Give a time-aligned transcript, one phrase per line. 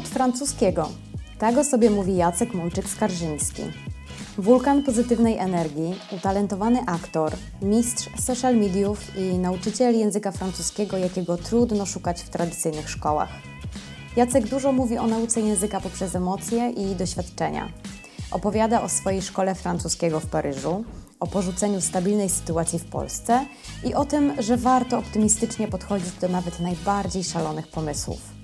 [0.00, 0.88] od francuskiego.
[1.38, 3.62] Tak o sobie mówi Jacek Mączyk-Skarżyński.
[4.38, 7.32] Wulkan pozytywnej energii, utalentowany aktor,
[7.62, 13.28] mistrz social mediów i nauczyciel języka francuskiego, jakiego trudno szukać w tradycyjnych szkołach.
[14.16, 17.68] Jacek dużo mówi o nauce języka poprzez emocje i doświadczenia.
[18.30, 20.84] Opowiada o swojej szkole francuskiego w Paryżu,
[21.20, 23.46] o porzuceniu stabilnej sytuacji w Polsce
[23.84, 28.39] i o tym, że warto optymistycznie podchodzić do nawet najbardziej szalonych pomysłów.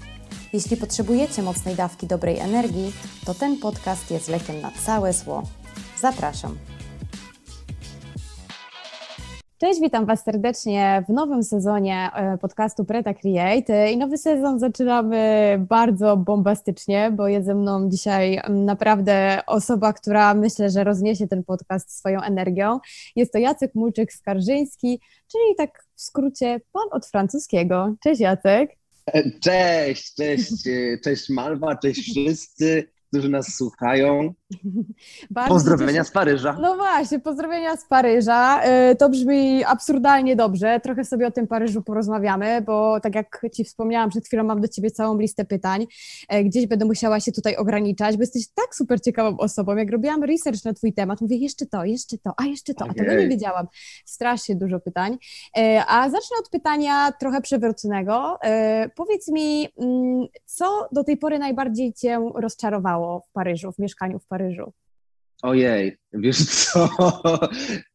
[0.57, 2.93] Jeśli potrzebujecie mocnej dawki dobrej energii,
[3.27, 5.43] to ten podcast jest lekiem na całe zło.
[6.01, 6.57] Zapraszam.
[9.59, 13.93] Cześć, witam Was serdecznie w nowym sezonie e, podcastu Preta Create.
[13.93, 15.19] I nowy sezon zaczynamy
[15.69, 21.99] bardzo bombastycznie, bo jest ze mną dzisiaj naprawdę osoba, która myślę, że rozniesie ten podcast
[21.99, 22.81] swoją energią.
[23.17, 24.99] Jest to Jacek Mulczyk-Skarżyński,
[25.33, 27.95] czyli tak w skrócie pan od francuskiego.
[28.01, 28.86] Cześć Jacek.
[29.41, 30.53] Cześć, cześć,
[31.05, 34.35] cześć Malwa, cześć wszyscy którzy nas słuchają.
[35.31, 36.59] Bardzo pozdrowienia z Paryża.
[36.61, 38.63] No właśnie, pozdrowienia z Paryża.
[38.63, 40.81] E, to brzmi absurdalnie dobrze.
[40.81, 44.69] Trochę sobie o tym Paryżu porozmawiamy, bo tak jak Ci wspomniałam przed chwilą, mam do
[44.69, 45.87] Ciebie całą listę pytań.
[46.29, 49.77] E, gdzieś będę musiała się tutaj ograniczać, bo jesteś tak super ciekawą osobą.
[49.77, 52.95] Jak robiłam research na Twój temat, mówię jeszcze to, jeszcze to, a jeszcze to, a
[52.95, 53.67] tego nie wiedziałam.
[54.05, 55.19] Strasznie dużo pytań.
[55.59, 58.39] E, a zacznę od pytania trochę przewróconego.
[58.97, 63.21] Powiedz mi, mm, co do tej pory najbardziej Cię rozczarowało?
[63.21, 64.36] w Paryżu, w mieszkaniu w Paryżu?
[65.43, 66.89] Ojej, wiesz co?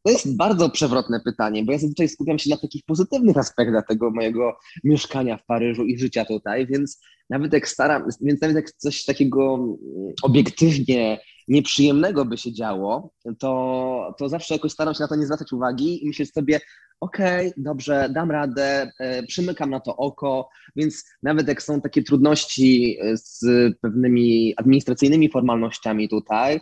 [0.03, 4.11] To jest bardzo przewrotne pytanie, bo ja zazwyczaj skupiam się na takich pozytywnych aspektach tego
[4.11, 9.05] mojego mieszkania w Paryżu i życia tutaj, więc nawet jak staram, więc nawet jak coś
[9.05, 11.19] takiego mm, obiektywnie
[11.51, 16.03] nieprzyjemnego by się działo, to, to zawsze jakoś staram się na to nie zwracać uwagi
[16.03, 16.59] i myśleć sobie,
[16.99, 22.03] okej, okay, dobrze, dam radę, e, przymykam na to oko, więc nawet jak są takie
[22.03, 23.43] trudności e, z
[23.81, 26.61] pewnymi administracyjnymi formalnościami tutaj,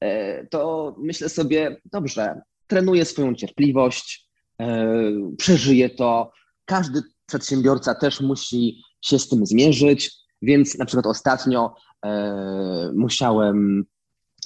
[0.00, 4.26] e, to myślę sobie, dobrze, trenuję swoją cierpliwość,
[5.38, 6.32] przeżyję to.
[6.64, 10.10] Każdy przedsiębiorca też musi się z tym zmierzyć,
[10.42, 11.74] więc na przykład ostatnio
[12.94, 13.84] musiałem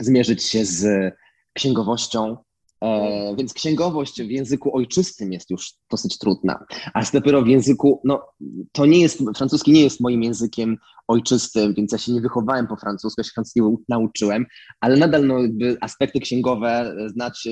[0.00, 1.12] zmierzyć się z
[1.52, 2.36] księgowością,
[2.84, 8.26] E, więc księgowość w języku ojczystym jest już dosyć trudna, a dopiero w języku, no
[8.72, 10.76] to nie jest, francuski nie jest moim językiem
[11.08, 14.46] ojczystym, więc ja się nie wychowałem po francusku, ja się francuskiego nauczyłem,
[14.80, 15.38] ale nadal no,
[15.80, 17.50] aspekty księgowe znać e,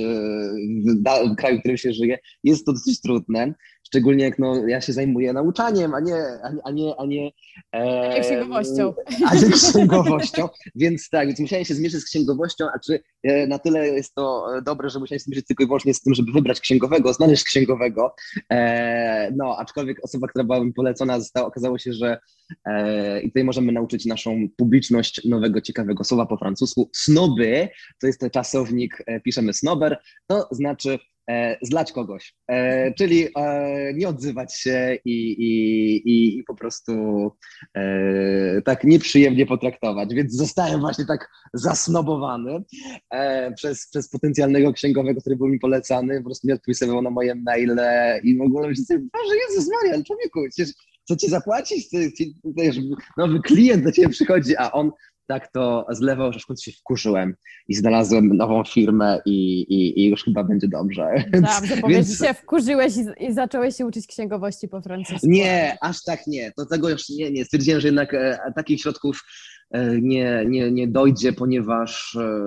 [1.32, 3.54] w kraju, w którym się żyje, jest to dosyć trudne.
[3.88, 7.32] Szczególnie jak no, ja się zajmuję nauczaniem, a nie, a nie, a nie, a nie
[8.21, 8.94] księgowością.
[9.26, 10.49] A nie księgowością.
[10.75, 14.47] więc tak, więc musiałem się zmierzyć z księgowością, a czy e, na tyle jest to
[14.65, 18.15] dobre, że musiałem się zmierzyć tylko i wyłącznie z tym, żeby wybrać księgowego, znaleźć księgowego.
[18.53, 22.19] E, no, aczkolwiek osoba, która była mi polecona, została, okazało się, że
[22.65, 26.91] e, i tutaj możemy nauczyć naszą publiczność nowego, ciekawego słowa po francusku.
[26.94, 27.69] Snoby,
[28.00, 31.17] to jest ten czasownik, piszemy snober, to znaczy e,
[31.62, 36.93] zlać kogoś, e, czyli e, nie odzywać się i, i, i po prostu
[37.75, 40.15] e, tak nieprzyjemnie potraktować.
[40.15, 42.65] Więc zostałem właśnie tak zasnobowany
[43.11, 46.19] e, przez, przez potencjalnego księgowego, który był mi polecany.
[46.19, 47.81] Po prostu nie odpisywał na moje maile
[48.22, 50.75] i w ogóle myślę Boże Jezus Maria, człowieku, przecież
[51.05, 51.91] co ci zapłacić?
[51.91, 52.25] Ty, ty,
[53.16, 54.91] nowy klient do ciebie przychodzi, a on
[55.28, 57.34] tak to zlewał, że w końcu się wkurzyłem
[57.69, 61.25] i znalazłem nową firmę i, i, i już chyba będzie dobrze.
[61.33, 62.19] Dobrze, Więc...
[62.19, 65.27] się wkurzyłeś i, i, zacząłeś się uczyć księgowości po francusku.
[65.27, 66.53] Nie, aż tak nie.
[66.56, 67.44] Do tego już nie, nie.
[67.44, 69.22] Stwierdziłem, że jednak e, takich środków
[70.00, 72.40] nie, nie, nie dojdzie, ponieważ e,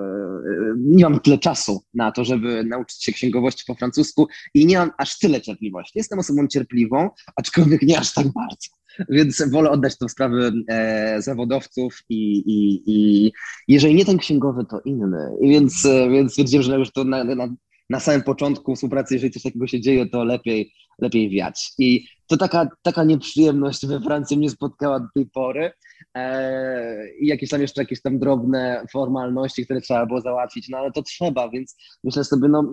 [0.77, 4.91] nie mam tyle czasu na to, żeby nauczyć się księgowości po francusku i nie mam
[4.97, 5.99] aż tyle cierpliwości.
[5.99, 8.67] Jestem osobą cierpliwą, aczkolwiek nie aż tak bardzo.
[9.09, 13.31] Więc wolę oddać sprawy e, zawodowców i, i, i
[13.67, 15.29] jeżeli nie ten księgowy, to inny.
[15.41, 17.55] I więc, e, więc stwierdziłem, że już to na, na,
[17.89, 21.73] na samym początku współpracy, jeżeli coś takiego się dzieje, to lepiej, lepiej wiać.
[21.77, 25.71] I to taka, taka nieprzyjemność we Francji mnie spotkała do tej pory.
[26.15, 30.91] E, I jakieś tam jeszcze jakieś tam drobne formalności, które trzeba było załatwić, no ale
[30.91, 32.63] to trzeba, więc myślę sobie, no,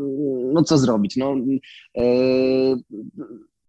[0.52, 1.16] no co zrobić?
[1.16, 1.36] No,
[1.98, 2.02] e,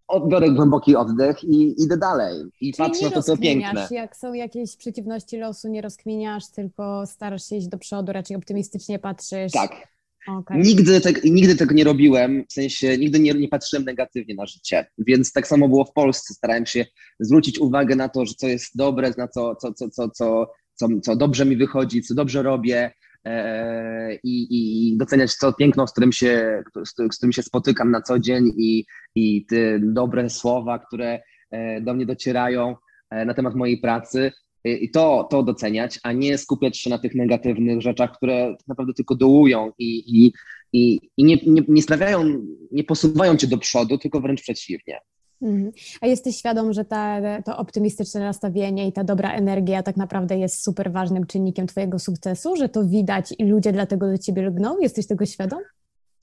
[0.07, 2.43] odbiorę głęboki oddech i idę dalej.
[2.61, 3.87] I Czyli patrzę na to, co piękne.
[3.91, 8.99] Jak są jakieś przeciwności losu, nie rozkminiasz, tylko starasz się iść do przodu, raczej optymistycznie
[8.99, 9.51] patrzysz.
[9.51, 9.98] Tak.
[10.27, 10.57] Okay.
[10.57, 14.85] Nigdy, te, nigdy tego nie robiłem, w sensie nigdy nie, nie patrzyłem negatywnie na życie,
[14.97, 16.33] więc tak samo było w Polsce.
[16.33, 16.85] Starałem się
[17.19, 20.87] zwrócić uwagę na to, że co jest dobre, na co, co, co, co, co, co,
[21.03, 22.91] co dobrze mi wychodzi, co dobrze robię,
[23.25, 24.47] E, i,
[24.91, 28.85] i doceniać to piękno, z którym, się, z, którym się spotykam na co dzień i,
[29.15, 31.19] i te dobre słowa, które
[31.51, 32.75] e, do mnie docierają
[33.09, 34.31] e, na temat mojej pracy.
[34.63, 38.93] I to, to doceniać, a nie skupiać się na tych negatywnych rzeczach, które tak naprawdę
[38.93, 40.33] tylko dołują i, i,
[40.73, 42.23] i, i nie, nie, nie sprawiają,
[42.71, 44.99] nie posuwają cię do przodu, tylko wręcz przeciwnie.
[45.41, 45.71] Mhm.
[46.01, 50.63] A jesteś świadom, że ta, to optymistyczne nastawienie i ta dobra energia tak naprawdę jest
[50.63, 54.79] super ważnym czynnikiem Twojego sukcesu, że to widać i ludzie dlatego do Ciebie lgną?
[54.79, 55.59] Jesteś tego świadom?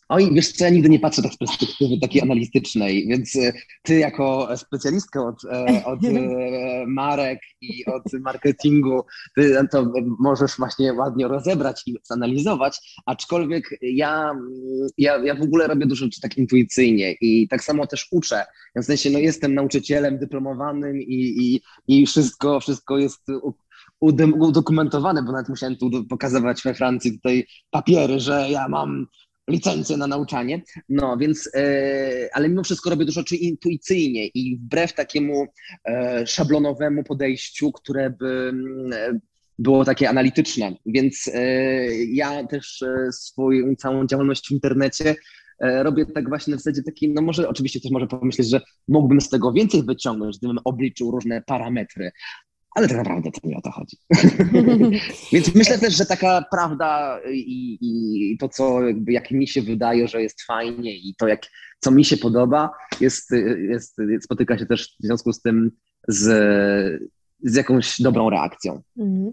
[0.08, 3.98] Oj, wiesz co, ja nigdy nie patrzę tak z perspektywy takiej analitycznej, więc e, ty
[3.98, 9.02] jako specjalistka od, e, od e, marek i od marketingu,
[9.36, 14.32] ty to możesz właśnie ładnie rozebrać i zanalizować, aczkolwiek ja,
[14.98, 18.44] ja, ja w ogóle robię dużo rzeczy tak intuicyjnie i tak samo też uczę.
[18.76, 23.22] W sensie, no jestem nauczycielem dyplomowanym i, i, i wszystko, wszystko jest
[24.40, 29.06] udokumentowane, bo nawet musiałem tu pokazywać we Francji tutaj papiery, że ja mam
[29.50, 30.62] licencję na nauczanie.
[30.88, 35.46] No więc, e, ale mimo wszystko robię dużo rzeczy intuicyjnie i wbrew takiemu
[35.84, 38.52] e, szablonowemu podejściu, które by
[38.92, 39.18] e,
[39.58, 40.76] było takie analityczne.
[40.86, 41.30] Więc
[42.08, 45.14] ja też swoją całą działalność w internecie
[45.60, 49.28] robię tak właśnie w zasadzie takim, no może oczywiście też może pomyśleć, że mógłbym z
[49.28, 52.10] tego więcej wyciągnąć, gdybym obliczył różne parametry,
[52.76, 53.96] ale tak naprawdę to nie o to chodzi.
[55.32, 60.08] Więc myślę też, że taka prawda i, i, to, co jakby, jak mi się wydaje,
[60.08, 61.40] że jest fajnie i to, jak,
[61.80, 62.70] co mi się podoba,
[63.00, 63.30] jest,
[63.68, 65.70] jest, spotyka się też w związku z tym
[66.08, 66.22] z,
[67.42, 68.82] z jakąś dobrą reakcją.
[68.98, 69.32] Mhm.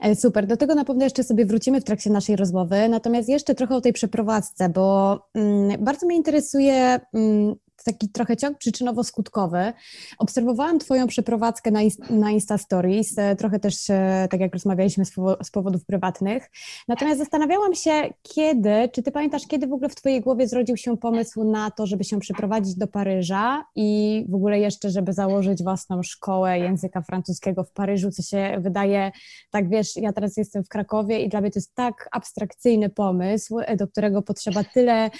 [0.00, 3.54] E, super, do tego na pewno jeszcze sobie wrócimy w trakcie naszej rozmowy, natomiast jeszcze
[3.54, 7.54] trochę o tej przeprowadzce, bo mm, bardzo mnie interesuje mm,
[7.84, 9.72] taki trochę ciąg przyczynowo-skutkowy.
[10.18, 11.80] Obserwowałam Twoją przeprowadzkę na,
[12.10, 16.50] na Insta Stories, e, trochę też, e, tak jak rozmawialiśmy, z, powodów prywatnych.
[16.88, 17.92] Natomiast zastanawiałam się,
[18.22, 21.86] kiedy, czy Ty pamiętasz, kiedy w ogóle w Twojej głowie zrodził się pomysł na to,
[21.86, 27.64] żeby się przeprowadzić do Paryża i w ogóle jeszcze, żeby założyć własną szkołę języka francuskiego
[27.64, 29.12] w Paryżu, co się wydaje,
[29.50, 33.58] tak wiesz, ja teraz jestem w Krakowie i dla mnie to jest tak abstrakcyjny pomysł,
[33.60, 35.10] e, do którego potrzeba tyle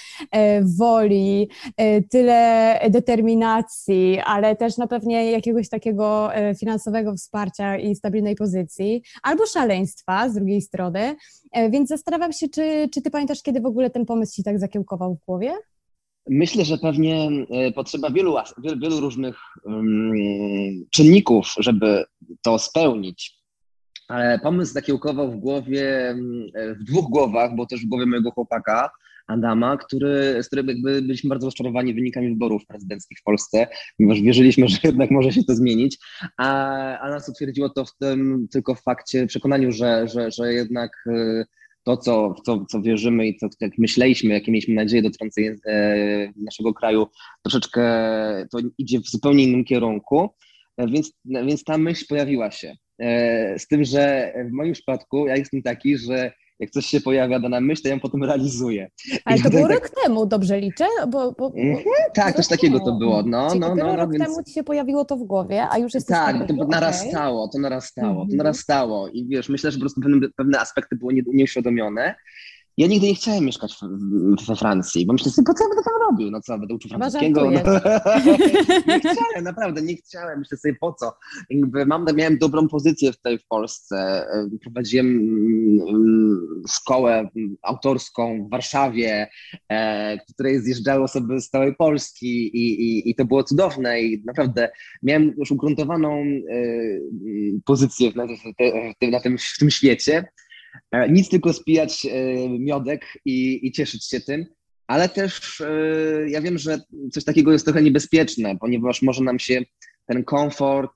[0.79, 1.49] woli,
[2.11, 2.44] tyle
[2.91, 10.29] determinacji, ale też na pewnie jakiegoś takiego e, finansowego wsparcia i stabilnej pozycji, albo szaleństwa
[10.29, 11.17] z drugiej strony.
[11.53, 14.59] E, więc zastanawiam się, czy, czy ty pamiętasz, kiedy w ogóle ten pomysł ci tak
[14.59, 15.53] zakiełkował w głowie?
[16.29, 18.35] Myślę, że pewnie e, potrzeba wielu,
[18.83, 20.13] wielu, różnych um,
[20.91, 22.05] czynników, żeby
[22.43, 23.45] to spełnić.
[24.09, 26.17] Ale pomysł zakiełkował w głowie,
[26.81, 28.91] w dwóch głowach, bo też w głowie mojego chłopaka,
[29.27, 33.67] Adama, który, z którym jakby byliśmy bardzo rozczarowani wynikami wyborów prezydenckich w Polsce,
[33.99, 35.99] ponieważ wierzyliśmy, że jednak może się to zmienić,
[36.39, 40.91] a, a nas utwierdziło to w tym tylko w fakcie, przekonaniu, że, że, że jednak
[41.07, 41.45] y,
[41.85, 46.75] to, co, co, co wierzymy i co jak myśleliśmy, jakie mieliśmy nadzieje dotyczące e, naszego
[46.75, 47.07] kraju,
[47.43, 47.83] troszeczkę
[48.51, 50.31] to idzie w zupełnie innym kierunku,
[50.77, 52.77] e, więc, więc ta myśl pojawiła się.
[52.99, 57.41] E, z tym, że w moim przypadku ja jestem taki, że jak coś się pojawia,
[57.41, 58.91] dana myśl, to ja ją potem realizuję.
[59.25, 59.73] Ale I to było tak...
[59.73, 60.87] rok temu, dobrze liczę?
[61.09, 61.57] Bo, bo, bo...
[61.57, 61.85] Mhm,
[62.15, 63.23] tak, coś takiego to było.
[63.27, 64.25] No, Czyli no, no, rok więc...
[64.25, 68.15] temu ci się pojawiło to w głowie, a już jest Tak, to narastało, to narastało,
[68.15, 68.37] to mhm.
[68.37, 69.09] narastało.
[69.09, 72.15] I wiesz, myślę, że po prostu pewne, pewne aspekty były nieuświadomione.
[72.77, 73.77] Ja nigdy nie chciałem mieszkać
[74.49, 76.31] we Francji, bo myślę sobie, po co ja będę tam robił?
[76.31, 77.45] No co, będę uczył francuskiego?
[77.45, 77.51] No,
[78.89, 80.39] nie chciałem, naprawdę, nie chciałem.
[80.39, 81.13] Myślę sobie, po co?
[81.51, 84.27] Jakby mam, miałem dobrą pozycję tutaj w Polsce.
[84.63, 87.29] Prowadziłem mm, szkołę
[87.63, 89.29] autorską w Warszawie,
[89.69, 94.23] e, w której zjeżdżały osoby z całej Polski i, i, i to było cudowne i
[94.27, 94.69] naprawdę
[95.03, 96.55] miałem już ugruntowaną e,
[97.65, 98.27] pozycję na,
[99.11, 100.25] na, tym, w tym świecie.
[100.91, 104.47] E, nic tylko spijać e, miodek i, i cieszyć się tym,
[104.87, 106.79] ale też e, ja wiem, że
[107.13, 109.63] coś takiego jest trochę niebezpieczne, ponieważ może nam się
[110.07, 110.93] ten komfort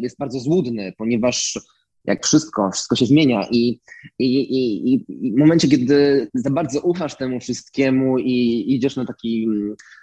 [0.00, 1.58] jest bardzo złudny, ponieważ
[2.04, 3.80] jak wszystko, wszystko się zmienia i,
[4.18, 9.46] i, i, i, w momencie, kiedy za bardzo ufasz temu wszystkiemu i idziesz na, taki,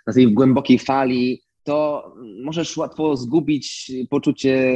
[0.08, 2.04] na tej głębokiej fali, to
[2.44, 4.74] możesz łatwo zgubić poczucie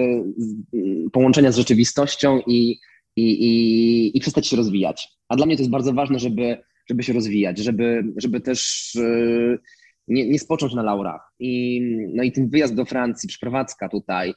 [1.11, 2.79] połączenia z rzeczywistością i,
[3.15, 5.09] i, i, i przestać się rozwijać.
[5.29, 6.57] A dla mnie to jest bardzo ważne, żeby,
[6.89, 9.59] żeby się rozwijać, żeby, żeby też yy,
[10.07, 11.31] nie, nie spocząć na laurach.
[11.39, 11.81] I,
[12.13, 14.33] no i ten wyjazd do Francji, przeprowadzka tutaj,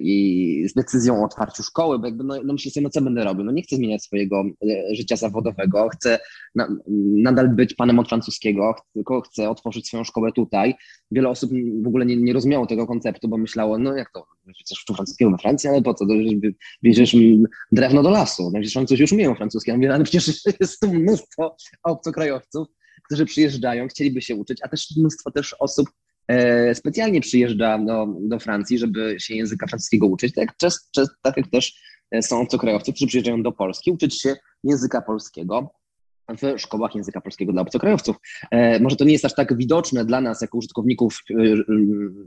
[0.00, 3.24] i z decyzją o otwarciu szkoły, bo jakby no, no myślę sobie, no co będę
[3.24, 3.44] robił?
[3.44, 6.18] No nie chcę zmieniać swojego e, życia zawodowego, chcę
[6.54, 6.68] na,
[7.22, 10.74] nadal być panem od francuskiego, tylko chcę otworzyć swoją szkołę tutaj.
[11.10, 11.50] Wiele osób
[11.82, 15.30] w ogóle nie, nie rozumiało tego konceptu, bo myślało, no jak to, przecież uczył francuskiego
[15.30, 16.06] we Francji, ale po co,
[16.82, 17.16] bierzesz
[17.72, 19.70] drewno do lasu, no przecież Francuzi już umieją francuski.
[19.70, 22.68] Ja mówię, ale przecież jest tu mnóstwo obcokrajowców,
[23.04, 25.88] którzy przyjeżdżają, chcieliby się uczyć, a też mnóstwo też osób
[26.74, 31.50] specjalnie przyjeżdża do, do Francji, żeby się języka francuskiego uczyć, tak, czas, czas, tak jak
[31.50, 31.74] też
[32.22, 35.70] są obcokrajowcy, którzy przyjeżdżają do Polski uczyć się języka polskiego
[36.28, 38.16] w szkołach języka polskiego dla obcokrajowców.
[38.50, 41.34] E, może to nie jest aż tak widoczne dla nas jako użytkowników, e,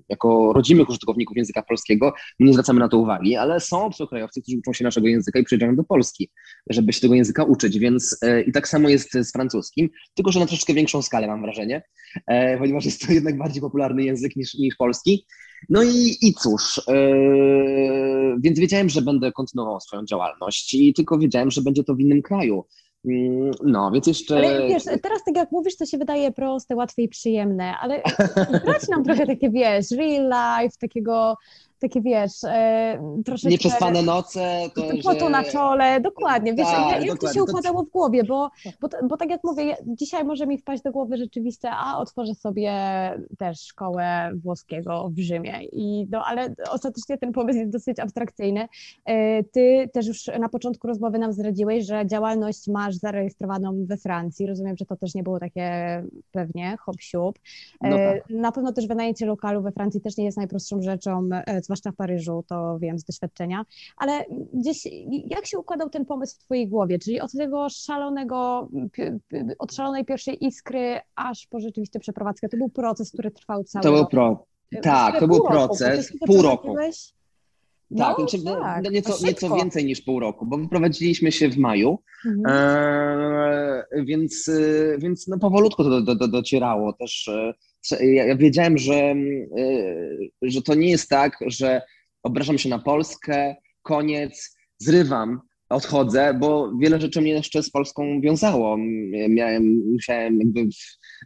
[0.09, 4.73] jako rodzimych użytkowników języka polskiego, nie zwracamy na to uwagi, ale są obcokrajowcy, którzy uczą
[4.73, 6.29] się naszego języka i przyjeżdżają do Polski,
[6.69, 10.39] żeby się tego języka uczyć, więc e, i tak samo jest z francuskim, tylko że
[10.39, 11.81] na troszeczkę większą skalę mam wrażenie,
[12.59, 15.25] ponieważ jest to jednak bardziej popularny język niż, niż polski.
[15.69, 16.81] No i, i cóż,
[18.39, 22.21] więc wiedziałem, że będę kontynuował swoją działalność i tylko wiedziałem, że będzie to w innym
[22.21, 22.65] kraju.
[23.07, 24.37] Mm, no, więc jeszcze.
[24.37, 28.01] Ale wiesz, teraz tak jak mówisz, to się wydaje proste, łatwe i przyjemne, ale
[28.65, 31.37] brać nam trochę takie, wiesz, real life, takiego
[31.79, 33.49] takie wiesz, e, troszeczkę...
[33.49, 35.29] Nieprzespane noce, to, Potu że...
[35.29, 38.49] na czole, dokładnie, wiesz, tak, jak, jak to się układało w głowie, bo,
[38.81, 42.73] bo, bo tak jak mówię, dzisiaj może mi wpaść do głowy rzeczywiste, a otworzę sobie
[43.37, 48.67] też szkołę włoskiego w Rzymie, I, no, ale ostatecznie ten pomysł jest dosyć abstrakcyjny.
[49.05, 54.47] E, ty też już na początku rozmowy nam zdradziłeś, że działalność masz zarejestrowaną we Francji,
[54.47, 57.39] rozumiem, że to też nie było takie pewnie hop siup.
[57.81, 58.29] No tak.
[58.29, 61.29] Na pewno też wynajęcie lokalu we Francji też nie jest najprostszą rzeczą,
[61.67, 63.65] zwłaszcza w Paryżu, to wiem z doświadczenia,
[63.97, 64.87] ale gdzieś
[65.25, 68.69] jak się układał ten pomysł w Twojej głowie, czyli od tego szalonego,
[69.59, 73.91] od szalonej pierwszej iskry, aż po rzeczywiście przeprowadzkę, to był proces, który trwał cały To
[73.91, 74.45] był pro...
[74.81, 76.67] Tak, to był roku, proces, pół roku.
[76.67, 76.81] No,
[77.97, 81.57] tak, znaczy, no, tak, no nieco, nieco więcej niż pół roku, bo wyprowadziliśmy się w
[81.57, 82.43] maju, mhm.
[82.47, 87.27] e, więc, e, więc no powolutku to do, do, docierało też.
[87.27, 87.53] E,
[88.05, 89.15] ja wiedziałem, że, e,
[90.41, 91.81] że to nie jest tak, że
[92.23, 98.77] obrażam się na Polskę, koniec, zrywam, odchodzę, bo wiele rzeczy mnie jeszcze z Polską wiązało.
[99.29, 100.67] Miałem, musiałem, jakby,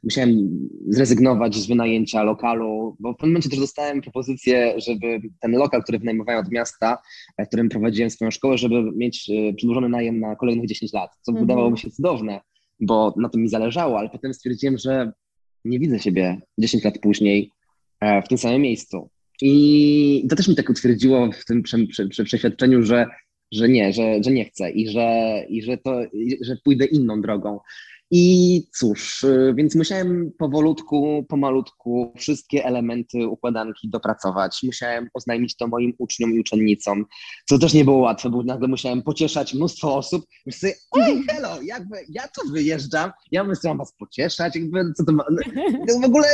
[0.04, 0.50] musiałem
[0.88, 6.00] zrezygnować z wynajęcia lokalu, bo w pewnym momencie też dostałem propozycję, żeby ten lokal, który
[6.00, 6.98] wynajmowałem od miasta,
[7.40, 11.32] w którym prowadziłem swoją szkołę, żeby mieć e, przedłużony najem na kolejnych 10 lat, co
[11.32, 11.40] -hmm.
[11.40, 12.40] wydawało mi się cudowne,
[12.80, 15.12] bo na tym mi zależało, ale potem stwierdziłem, że
[15.66, 17.52] nie widzę siebie 10 lat później
[18.00, 19.10] e, w tym samym miejscu.
[19.42, 23.08] I to też mi tak utwierdziło w tym prze, prze, prze, przeświadczeniu, że,
[23.52, 26.02] że nie, że, że nie chcę i że, i że, to,
[26.42, 27.60] że pójdę inną drogą.
[28.14, 34.60] I cóż, y, więc musiałem powolutku, pomalutku wszystkie elementy układanki dopracować.
[34.64, 37.06] Musiałem oznajmić to moim uczniom i uczennicom,
[37.50, 40.26] co też nie było łatwe, bo nagle musiałem pocieszać mnóstwo osób.
[40.46, 45.24] Myślę oj, hello, jakby ja tu wyjeżdżam, ja chciał was pocieszać, jakby co to ma...
[45.88, 46.28] No, w ogóle,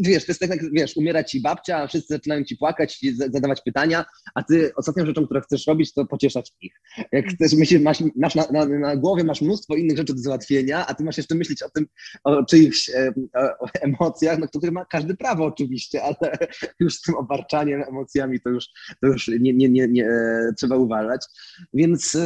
[0.00, 4.04] wiesz, to jest tak jak, wiesz, umiera ci babcia, wszyscy zaczynają ci płakać, zadawać pytania,
[4.34, 6.80] a ty ostatnią rzeczą, którą chcesz robić, to pocieszać ich.
[7.12, 10.86] Jak chcesz, myślisz, masz, masz na, na, na głowie masz mnóstwo innych rzeczy do załatwienia,
[10.86, 11.86] a ty masz jeszcze myśleć o tym,
[12.24, 13.12] o czyichś e,
[13.60, 16.38] o emocjach, na które ma każdy prawo oczywiście, ale
[16.80, 18.68] już z tym obarczaniem emocjami to już,
[19.00, 21.26] to już nie, nie, nie, nie e, trzeba uważać.
[21.74, 22.16] Więc,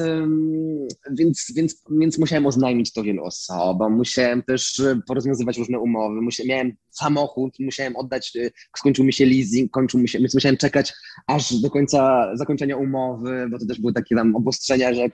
[1.11, 6.73] więc, więc, więc musiałem oznajmić to wielu osobom, musiałem też porozwiązywać różne umowy, musiałem, miałem
[6.99, 10.95] samochód, musiałem oddać, e, skończył mi się leasing, kończył mi się, więc musiałem czekać
[11.27, 15.13] aż do końca zakończenia umowy, bo to też były takie tam obostrzenia, że, jak,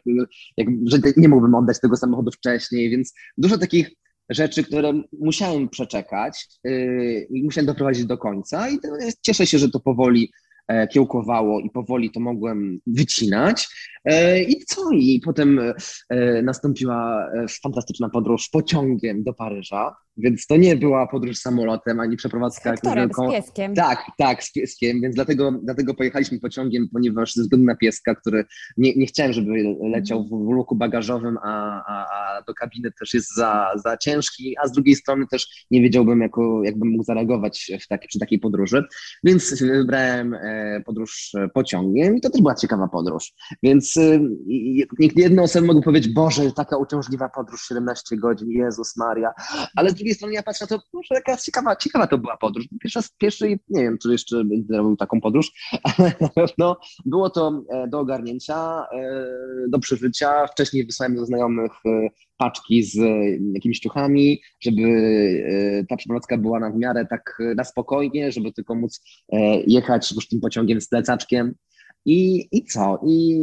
[0.85, 3.74] że nie mógłbym oddać tego samochodu wcześniej, więc dużo takich
[4.31, 8.79] rzeczy, które musiałem przeczekać yy, i musiałem doprowadzić do końca i
[9.23, 10.33] cieszę się, że to powoli
[10.93, 13.69] kiełkowało i powoli to mogłem wycinać.
[14.05, 14.91] E, I co?
[14.93, 15.61] I potem
[16.11, 17.31] e, nastąpiła
[17.63, 19.97] fantastyczna podróż pociągiem do Paryża.
[20.17, 23.31] Więc to nie była podróż samolotem, ani przeprowadzka wielką.
[23.31, 23.75] Z pieskiem.
[23.75, 28.45] Tak, tak, z pieskiem, więc dlatego, dlatego pojechaliśmy pociągiem, ponieważ ze względu na pieska, który
[28.77, 29.51] nie, nie chciałem, żeby
[29.83, 32.07] leciał w, luku bagażowym, a, a,
[32.39, 36.21] a, do kabiny też jest za, za ciężki, a z drugiej strony też nie wiedziałbym,
[36.21, 38.85] jako, jakbym mógł zareagować w taki, przy takiej podróży.
[39.25, 40.39] Więc wybrałem e,
[40.87, 43.33] podróż pociągiem i to też była ciekawa podróż.
[43.63, 44.21] Więc e,
[45.17, 49.33] jedną osobę mogę powiedzieć, Boże, taka uciążliwa podróż, 17 godzin, Jezus Maria,
[49.77, 52.69] ale drugiej strony ja patrzę na to, może jaka ciekawa, ciekawa to była podróż.
[52.81, 55.53] Pierwsza, pierwszy, nie wiem, czy jeszcze będę robił taką podróż,
[55.99, 59.27] ale na pewno było to e, do ogarnięcia, e,
[59.69, 60.47] do przeżycia.
[60.47, 62.97] Wcześniej wysłałem do znajomych e, paczki z
[63.55, 64.83] jakimiś ciuchami, żeby
[65.89, 69.01] ta przeprowadzka była na w miarę tak na spokojnie, żeby tylko móc
[69.67, 71.55] jechać już tym pociągiem z plecaczkiem.
[72.07, 73.01] I, I co?
[73.07, 73.41] I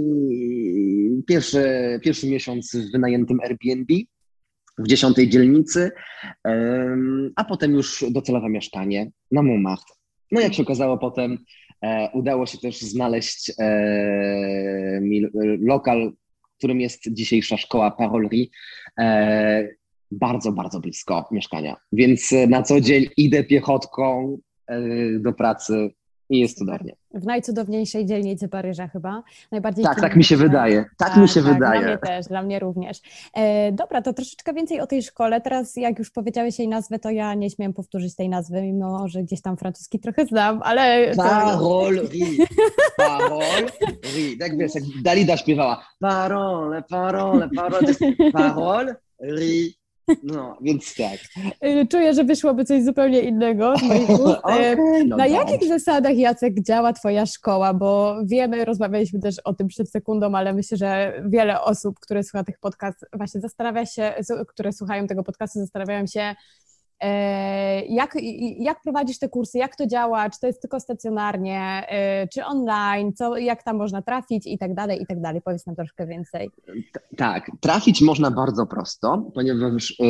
[1.28, 1.64] pierwszy,
[2.04, 3.94] pierwszy miesiąc w wynajętym Airbnb,
[4.78, 5.92] w dziesiątej dzielnicy,
[7.36, 9.96] a potem już docelowe mieszkanie na Montmartre.
[10.32, 11.38] No jak się okazało potem,
[11.82, 15.02] e, udało się też znaleźć e,
[15.60, 16.14] lokal,
[16.62, 18.46] którym jest dzisiejsza szkoła Parolerie,
[20.12, 21.76] bardzo, bardzo blisko mieszkania.
[21.92, 24.38] Więc na co dzień idę piechotką
[25.20, 25.90] do pracy
[26.32, 26.96] i jest cudownie.
[27.14, 29.24] W najcudowniejszej dzielnicy Paryża chyba.
[29.52, 30.86] Najbardziej tak, tak mi się wydaje.
[30.98, 31.82] Tak, tak mi się tak, wydaje.
[31.82, 33.02] Dla mnie też, dla mnie również.
[33.34, 35.42] E, dobra, to troszeczkę więcej o tej szkole.
[35.42, 39.24] Teraz jak już powiedziałeś jej nazwę, to ja nie śmiem powtórzyć tej nazwy, mimo że
[39.24, 41.16] gdzieś tam francuski trochę znam, ale...
[41.16, 42.02] Parole,
[42.98, 43.68] Parole,
[44.40, 45.86] Tak wiesz, jak Dalida śpiewała.
[46.00, 47.94] Parole, parole, parole.
[48.34, 48.96] Parole,
[50.24, 51.20] no, więc tak.
[51.66, 53.74] Y, czuję, że wyszłoby coś zupełnie innego
[54.26, 54.40] ust.
[54.44, 54.76] okay,
[55.08, 57.74] no Na jakich zasadach, Jacek, działa Twoja szkoła?
[57.74, 62.44] Bo wiemy, rozmawialiśmy też o tym przed sekundą, ale myślę, że wiele osób, które słucha
[62.44, 64.14] tych podcast, właśnie zastanawia się,
[64.48, 66.36] które słuchają tego podcastu, zastanawiają się,
[67.90, 68.18] jak,
[68.60, 73.14] jak prowadzisz te kursy, jak to działa, czy to jest tylko stacjonarnie, e, czy online,
[73.14, 75.42] co, jak tam można trafić i tak dalej, i tak dalej.
[75.42, 76.50] Powiedz nam troszkę więcej.
[77.18, 80.06] Tak, trafić można bardzo prosto, ponieważ e,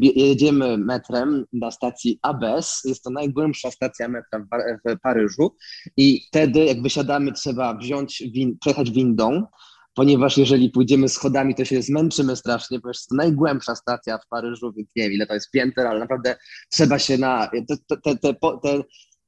[0.00, 4.46] jedziemy metrem do stacji ABS, jest to najgłębsza stacja metra
[4.84, 5.56] w Paryżu
[5.96, 9.46] i wtedy jak wysiadamy trzeba wziąć, win, przejechać windą,
[9.94, 14.72] ponieważ jeżeli pójdziemy schodami, to się zmęczymy strasznie, ponieważ jest to najgłębsza stacja w Paryżu,
[14.72, 16.36] więc nie wiem ile to jest pięter, ale naprawdę
[16.70, 18.82] trzeba się na te, te, te, te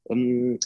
[0.04, 0.58] um,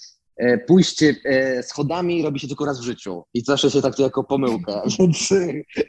[0.67, 4.25] pójście e, schodami robi się tylko raz w życiu i zawsze się tak to jako
[4.25, 5.31] pomyłka, więc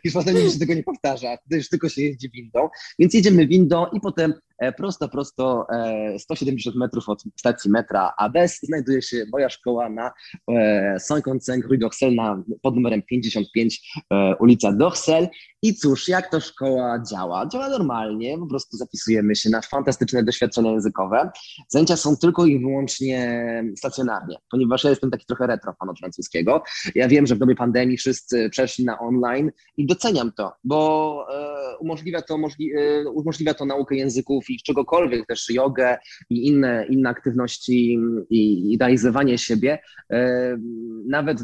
[0.04, 4.00] już potem się tego nie powtarza, już tylko się jeździ windą, więc jedziemy windą i
[4.00, 5.68] potem E, prosto, prosto
[6.18, 10.12] 170 e, metrów od stacji metra ABS znajduje się moja szkoła na
[10.52, 14.02] e, Saint-Quentin Rue d'Orsel pod numerem 55
[14.40, 15.28] ulica d'Orsel.
[15.64, 17.48] I cóż, jak to szkoła działa?
[17.48, 21.30] Działa normalnie, po prostu zapisujemy się na fantastyczne doświadczenia językowe.
[21.68, 23.44] Zajęcia są tylko i wyłącznie
[23.78, 26.64] stacjonarnie, ponieważ ja jestem taki trochę retro od francuskiego.
[26.96, 31.28] Ja wiem, że w dobie pandemii wszyscy przeszli na online i doceniam to, bo
[31.80, 32.38] umożliwia to,
[33.14, 35.98] umożliwia to naukę języków i czegokolwiek, też jogę
[36.30, 38.00] i inne, inne aktywności
[38.30, 39.80] i, i realizowanie siebie,
[40.12, 40.58] e,
[41.08, 41.38] nawet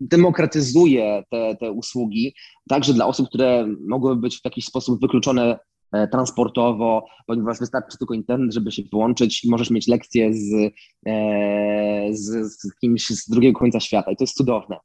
[0.00, 2.34] demokratyzuje te, te usługi,
[2.68, 5.58] także dla osób, które mogłyby być w jakiś sposób wykluczone
[5.92, 10.72] e, transportowo, ponieważ wystarczy tylko internet, żeby się połączyć i możesz mieć lekcję z,
[11.06, 14.76] e, z, z kimś z drugiego końca świata i to jest cudowne.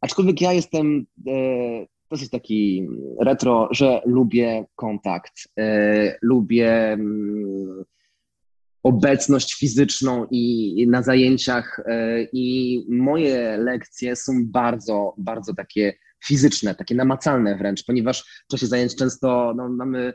[0.00, 1.06] Aczkolwiek ja jestem
[2.10, 2.88] dosyć taki
[3.20, 7.84] retro, że lubię kontakt, e, lubię mm,
[8.82, 15.94] obecność fizyczną i, na zajęciach e, i moje lekcje są bardzo, bardzo takie
[16.24, 20.12] fizyczne, takie namacalne wręcz, ponieważ w czasie zajęć często no, mamy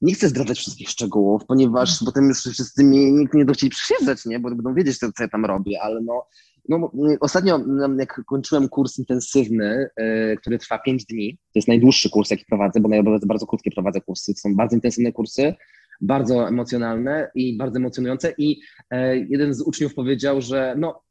[0.00, 4.40] nie chcę zdradzać wszystkich szczegółów, ponieważ potem już wszyscy mi nikt nie chcieli przyjeżdżać, nie?
[4.40, 6.26] bo będą wiedzieć, co, co ja tam robię, ale no,
[6.68, 7.60] no, ostatnio,
[7.98, 12.80] jak kończyłem kurs intensywny, yy, który trwa 5 dni, to jest najdłuższy kurs, jaki prowadzę,
[12.80, 14.34] bo najbardziej bardzo krótkie prowadzę kursy.
[14.34, 15.54] To są bardzo intensywne kursy,
[16.00, 18.34] bardzo emocjonalne i bardzo emocjonujące.
[18.38, 18.60] I
[18.92, 21.02] yy, jeden z uczniów powiedział, że no,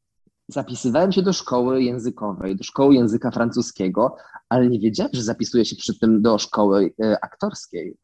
[0.47, 4.15] zapisywałem się do szkoły językowej, do szkoły języka francuskiego,
[4.49, 7.97] ale nie wiedziałem, że zapisuję się przy tym do szkoły e, aktorskiej.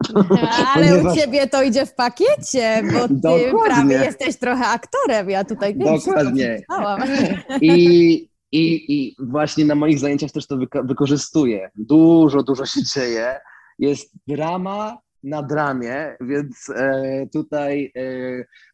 [0.75, 1.13] Ale Ponieważ...
[1.13, 3.59] u ciebie to idzie w pakiecie, bo ty Dokładnie.
[3.65, 5.29] prawie jesteś trochę aktorem.
[5.29, 6.61] Ja tutaj Dokładnie.
[7.61, 11.71] I, i, I właśnie na moich zajęciach też to wyko wykorzystuję.
[11.75, 13.39] Dużo, dużo się dzieje.
[13.79, 18.01] Jest drama na dramie, więc e, tutaj e,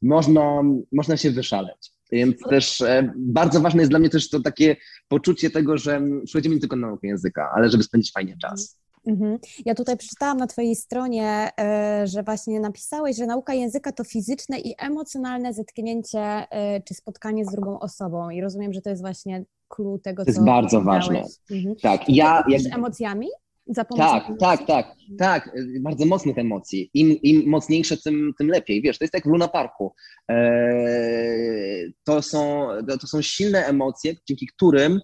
[0.01, 1.98] można, można się wyszaleć.
[2.11, 4.75] Więc też e, bardzo ważne jest dla mnie też to takie
[5.07, 8.79] poczucie tego, że przychodzimy nie tylko na naukę języka, ale żeby spędzić fajnie czas.
[9.07, 9.39] Mhm.
[9.65, 14.59] Ja tutaj przeczytałam na Twojej stronie, e, że właśnie napisałeś, że nauka języka to fizyczne
[14.59, 18.29] i emocjonalne zetknięcie e, czy spotkanie z drugą osobą.
[18.29, 20.25] I rozumiem, że to jest właśnie clue tego, co.
[20.25, 21.23] To jest bardzo ważne.
[21.51, 21.75] Mhm.
[21.75, 22.43] Tak, ja.
[22.49, 22.61] Jak...
[22.73, 23.27] emocjami?
[23.69, 25.51] Za tak, tak, tak, tak,
[25.81, 26.89] bardzo mocnych emocji.
[26.93, 28.81] Im, im mocniejsze, tym, tym lepiej.
[28.81, 29.93] Wiesz, to jest jak w Luna Parku.
[30.27, 32.67] Eee, to, są,
[33.01, 34.99] to są silne emocje, dzięki którym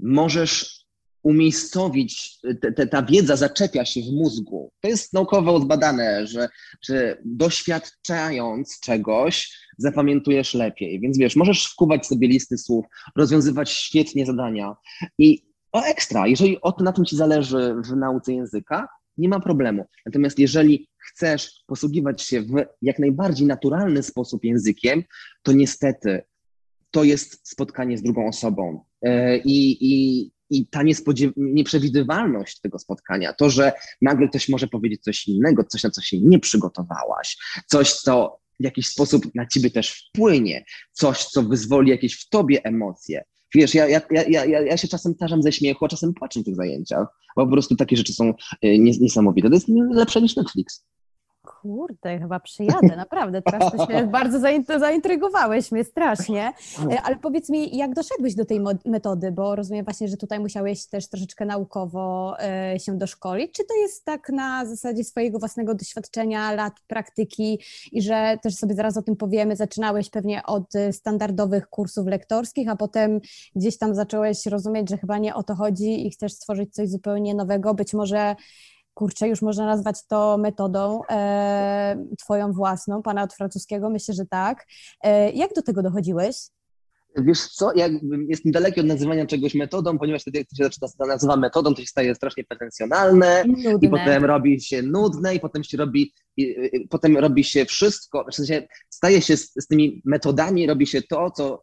[0.00, 0.86] możesz
[1.22, 4.72] umiejscowić, te, te, ta wiedza zaczepia się w mózgu.
[4.80, 6.48] To jest naukowo zbadane, że,
[6.82, 11.00] że doświadczając czegoś, zapamiętujesz lepiej.
[11.00, 14.74] Więc wiesz, możesz wkuwać sobie listy słów, rozwiązywać świetnie zadania
[15.18, 15.45] i
[15.76, 16.26] o ekstra.
[16.26, 19.86] Jeżeli o na tym ci zależy w nauce języka, nie ma problemu.
[20.06, 25.02] Natomiast jeżeli chcesz posługiwać się w jak najbardziej naturalny sposób językiem,
[25.42, 26.22] to niestety
[26.90, 28.84] to jest spotkanie z drugą osobą.
[29.02, 30.80] E, I, i, i ta
[31.36, 36.20] nieprzewidywalność tego spotkania, to, że nagle ktoś może powiedzieć coś innego, coś, na co się
[36.20, 37.36] nie przygotowałaś,
[37.66, 42.64] coś, co w jakiś sposób na ciebie też wpłynie, coś, co wyzwoli jakieś w tobie
[42.64, 46.40] emocje, Wiesz, ja, ja, ja, ja, ja się czasem tarzam ze śmiechu, a czasem płaczę
[46.40, 47.06] w tych zajęciach,
[47.36, 48.30] bo po prostu takie rzeczy są
[48.64, 49.48] y, niesamowite.
[49.48, 50.84] To jest lepsze niż Netflix.
[51.66, 53.42] Kurde, chyba przyjadę, naprawdę.
[53.42, 54.40] Teraz to się bardzo
[54.78, 56.52] zaintrygowałeś mnie strasznie.
[56.90, 60.86] E, ale powiedz mi, jak doszedłeś do tej metody, bo rozumiem właśnie, że tutaj musiałeś
[60.86, 63.52] też troszeczkę naukowo e, się doszkolić.
[63.52, 67.60] Czy to jest tak na zasadzie swojego własnego doświadczenia, lat praktyki
[67.92, 72.76] i że też sobie zaraz o tym powiemy, zaczynałeś pewnie od standardowych kursów lektorskich, a
[72.76, 73.20] potem
[73.56, 77.34] gdzieś tam zacząłeś rozumieć, że chyba nie o to chodzi i chcesz stworzyć coś zupełnie
[77.34, 78.36] nowego, być może
[78.96, 84.66] kurczę, już można nazwać to metodą e, twoją własną, pana od francuskiego, myślę, że tak.
[85.04, 86.36] E, jak do tego dochodziłeś?
[87.18, 87.88] Wiesz co, ja
[88.28, 91.86] jestem daleki od nazywania czegoś metodą, ponieważ wtedy jak to się nazywa metodą, to się
[91.86, 93.78] staje strasznie pretensjonalne Nudne.
[93.82, 98.24] i potem robi się nudne i potem się robi, i, i, potem robi się wszystko,
[98.32, 101.62] w sensie staje się z, z tymi metodami, robi się to, co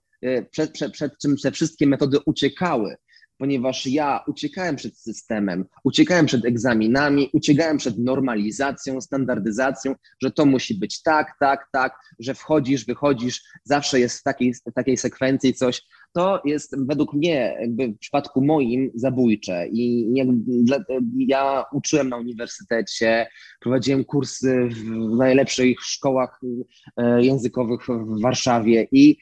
[0.51, 2.95] przed, przed, przed czym te wszystkie metody uciekały
[3.37, 10.75] ponieważ ja uciekałem przed systemem, uciekałem przed egzaminami, uciekałem przed normalizacją, standardyzacją, że to musi
[10.75, 15.81] być tak, tak, tak, że wchodzisz, wychodzisz, zawsze jest w takiej, w takiej sekwencji coś.
[16.13, 19.67] To jest według mnie, jakby w przypadku moim, zabójcze.
[19.67, 20.13] I
[21.17, 23.27] ja uczyłem na uniwersytecie,
[23.59, 24.69] prowadziłem kursy
[25.13, 26.41] w najlepszych szkołach
[26.97, 29.17] e, językowych w Warszawie i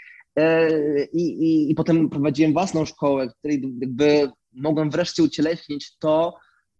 [1.14, 6.38] I, i, I potem prowadziłem własną szkołę, w której jakby mogłem wreszcie ucieleśnić to,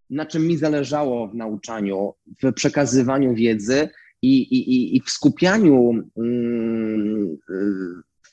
[0.10, 3.90] na czym mi zależało w nauczaniu, w przekazywaniu wiedzy
[4.22, 7.38] i, i, i w skupianiu mm,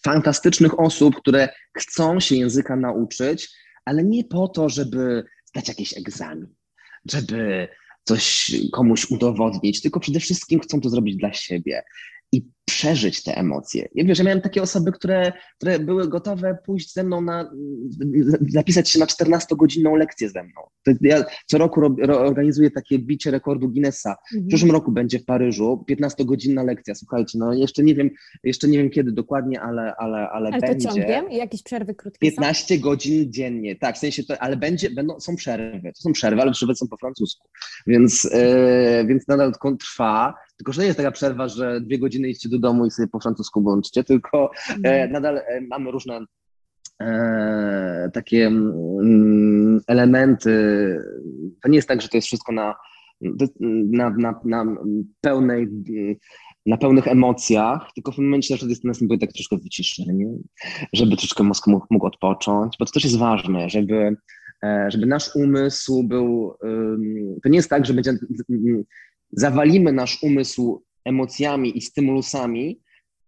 [0.05, 3.51] fantastycznych osób, które chcą się języka nauczyć,
[3.85, 6.47] ale nie po to, żeby zdać jakiś egzamin,
[7.11, 7.69] żeby
[8.05, 11.83] coś komuś udowodnić, tylko przede wszystkim chcą to zrobić dla siebie.
[12.33, 13.89] I przeżyć te emocje.
[13.95, 17.51] Ja wiesz, ja miałem takie osoby, które, które były gotowe pójść ze mną na,
[18.49, 20.61] zapisać się na 14-godzinną lekcję ze mną.
[20.85, 24.15] To ja co roku rob, organizuję takie bicie rekordu Guinnessa.
[24.15, 24.49] W mhm.
[24.49, 26.95] przyszłym roku będzie w Paryżu 15-godzinna lekcja.
[26.95, 28.11] Słuchajcie, no jeszcze nie wiem,
[28.45, 30.89] jeszcze nie wiem kiedy dokładnie, ale, ale, ale, ale będzie.
[30.89, 31.33] to ciągiem?
[31.33, 32.83] Jakieś przerwy krótkie 15 są?
[32.83, 36.53] godzin dziennie, tak, w sensie to, ale będzie, będą, są przerwy, to są przerwy, ale
[36.53, 37.49] przerwy są po francusku,
[37.87, 40.35] więc, yy, więc nadal trwa.
[40.57, 43.21] Tylko, że nie jest taka przerwa, że dwie godziny idźcie do domu i sobie po
[43.21, 45.13] francusku bądźcie, tylko e, mhm.
[45.13, 46.21] nadal e, mamy różne
[47.03, 50.51] e, takie mm, elementy.
[51.63, 52.75] To nie jest tak, że to jest wszystko na,
[53.91, 54.67] na, na, na
[55.21, 55.69] pełnej
[56.67, 60.27] na pełnych emocjach, tylko w momencie że jest następuje tak troszkę wyciszenie,
[60.93, 64.17] żeby troszkę mózg mógł, mógł odpocząć, bo to też jest ważne, żeby,
[64.89, 66.55] żeby nasz umysł był,
[67.43, 68.13] to nie jest tak, że będzie,
[69.33, 72.81] zawalimy nasz umysł emocjami i stymulusami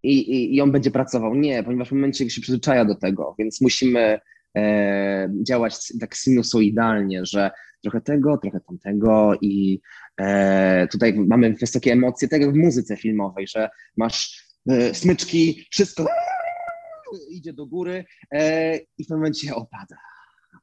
[0.02, 1.34] i, i, i on będzie pracował.
[1.34, 4.20] Nie, ponieważ w momencie się przyzwyczaja do tego, więc musimy
[4.56, 7.50] e, działać tak sinusoidalnie, że
[7.82, 9.80] trochę tego, trochę tamtego i
[10.20, 16.06] e, tutaj mamy wysokie emocje, tak jak w muzyce filmowej, że masz e, smyczki, wszystko
[17.30, 19.96] idzie do góry e, i w pewnym momencie opada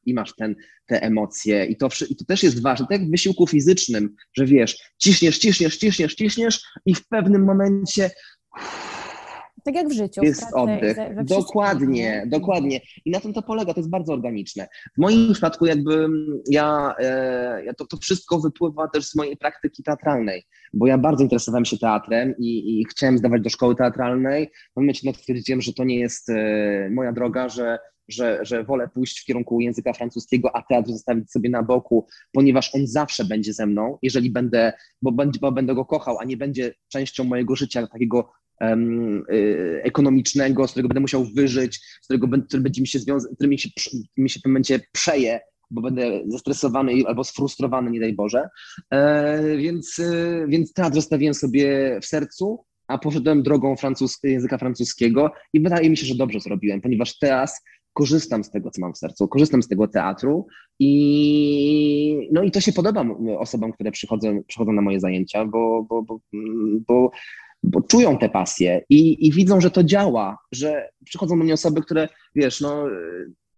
[0.05, 0.55] i masz ten,
[0.87, 1.65] te emocje.
[1.65, 5.39] I to, I to też jest ważne, tak jak w wysiłku fizycznym, że wiesz, ciśniesz,
[5.39, 8.09] ciśniesz, ciśniesz, ciśniesz i w pewnym momencie
[9.67, 10.21] tak jak w życiu.
[10.23, 10.97] Jest oddech.
[11.23, 12.81] Dokładnie, dokładnie.
[13.05, 14.67] I na tym to polega, to jest bardzo organiczne.
[14.97, 16.07] W moim przypadku jakby
[16.49, 21.23] ja, e, ja to, to wszystko wypływa też z mojej praktyki teatralnej, bo ja bardzo
[21.23, 24.47] interesowałem się teatrem i, i chciałem zdawać do szkoły teatralnej.
[24.47, 29.19] W momencie stwierdziłem, że to nie jest e, moja droga, że że, że wolę pójść
[29.19, 33.65] w kierunku języka francuskiego, a teatr zostawić sobie na boku, ponieważ on zawsze będzie ze
[33.65, 37.87] mną, jeżeli będę, bo, będzie, bo będę go kochał, a nie będzie częścią mojego życia
[37.87, 42.99] takiego um, y, ekonomicznego, z którego będę musiał wyżyć, z którego który będzie mi się
[42.99, 43.69] związał, który mi się,
[44.17, 45.39] mi się w tym momencie przeje,
[45.71, 48.49] bo będę zestresowany albo sfrustrowany, nie daj Boże.
[48.91, 53.75] E, więc, e, więc teatr zostawiłem sobie w sercu, a poszedłem drogą
[54.23, 58.81] języka francuskiego i wydaje mi się, że dobrze zrobiłem, ponieważ teraz korzystam z tego, co
[58.81, 60.47] mam w sercu, korzystam z tego teatru
[60.79, 63.05] i, no i to się podoba
[63.37, 66.19] osobom, które przychodzą, przychodzą na moje zajęcia, bo, bo, bo,
[66.87, 67.11] bo,
[67.63, 71.81] bo czują te pasje i, i widzą, że to działa, że przychodzą do mnie osoby,
[71.81, 72.85] które, wiesz, no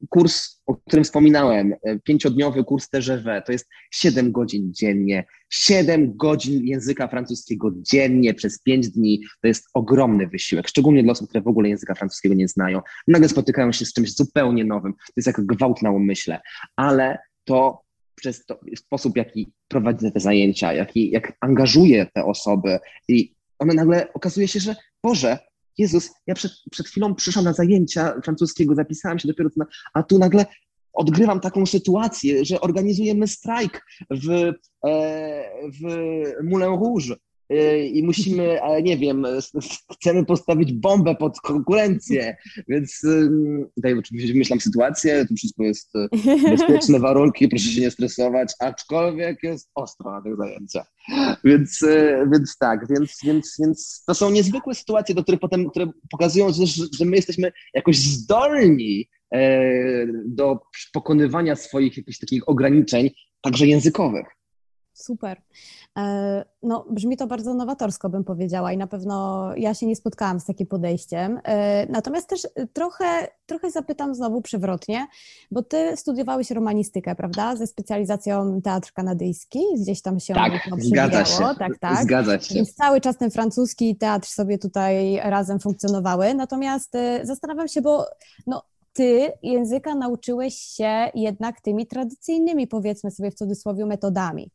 [0.10, 6.66] kurs, o którym wspominałem, e, pięciodniowy kurs TGV, to jest 7 godzin dziennie, 7 godzin
[6.66, 11.48] języka francuskiego dziennie przez 5 dni, to jest ogromny wysiłek, szczególnie dla osób, które w
[11.48, 12.82] ogóle języka francuskiego nie znają.
[13.08, 16.40] Nagle spotykają się z czymś zupełnie nowym, to jest jak gwałt na umyśle,
[16.76, 17.82] ale to
[18.16, 24.14] przez to, sposób, jaki prowadzę te zajęcia, jaki, jak angażuję te osoby i one nagle
[24.14, 25.38] okazuje się, że Boże,
[25.80, 30.20] Jezus, ja przed, przed chwilą przyszłam na zajęcia francuskiego, zapisałam się dopiero, na, a tu
[30.20, 30.46] nagle
[30.94, 34.30] odgrywam taką sytuację, że organizujemy strajk w,
[34.86, 35.44] e,
[35.82, 35.84] w
[36.44, 37.16] Moulin Rouge
[37.92, 39.26] i musimy, ale nie wiem,
[39.94, 43.02] chcemy postawić bombę pod konkurencję, więc
[43.76, 46.08] tutaj oczywiście wymyślam sytuację, to wszystko jest y,
[46.50, 50.92] bezpieczne warunki, proszę się nie stresować, aczkolwiek jest ostro na tych zajęciach.
[51.44, 51.86] Więc,
[52.32, 56.66] więc tak, więc, więc, więc to są niezwykłe sytuacje, do których potem, które pokazują, że,
[57.00, 59.10] że my jesteśmy jakoś zdolni
[60.26, 60.60] do
[60.94, 63.10] pokonywania swoich jakichś takich ograniczeń,
[63.42, 64.39] także językowych.
[65.00, 65.42] Super.
[65.98, 70.40] E, no, brzmi to bardzo nowatorsko, bym powiedziała, i na pewno ja się nie spotkałam
[70.40, 71.40] z takim podejściem.
[71.44, 75.08] E, natomiast też trochę, trochę zapytam znowu przewrotnie,
[75.52, 77.56] bo ty studiowałeś romanistykę, prawda?
[77.56, 81.44] Ze specjalizacją teatr kanadyjski, gdzieś tam się tak, zgadza się.
[81.60, 82.04] Tak, tak.
[82.04, 82.56] Zgadza się.
[82.56, 86.34] Więc cały czas ten francuski teatr sobie tutaj razem funkcjonowały.
[86.34, 88.06] Natomiast e, zastanawiam się, bo
[88.48, 88.64] no,
[89.00, 94.52] ty języka nauczyłeś się jednak tymi tradycyjnymi, powiedzmy sobie w cudzysłowie, metodami.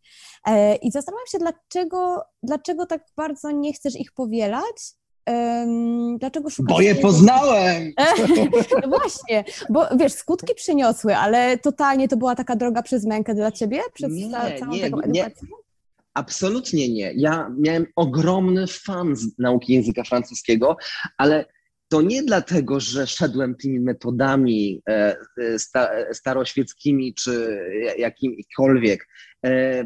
[0.47, 4.95] E, I zastanawiam się, dlaczego, dlaczego tak bardzo nie chcesz ich powielać,
[6.19, 6.77] Dlaczego szukasz?
[6.77, 7.93] Bo je poznałem!
[8.83, 13.53] No właśnie, bo wiesz, skutki przyniosły, ale totalnie to była taka droga przez mękę dla
[13.53, 13.81] ciebie?
[13.95, 15.13] Przez nie, całą nie, taką edukację?
[15.13, 15.31] Nie.
[16.15, 17.13] Absolutnie nie.
[17.17, 20.77] Ja miałem ogromny fan z nauki języka francuskiego,
[21.19, 21.45] ale
[21.89, 27.61] to nie dlatego, że szedłem tymi metodami e, e, staroświeckimi czy
[27.99, 29.09] jakimikolwiek.
[29.47, 29.85] E,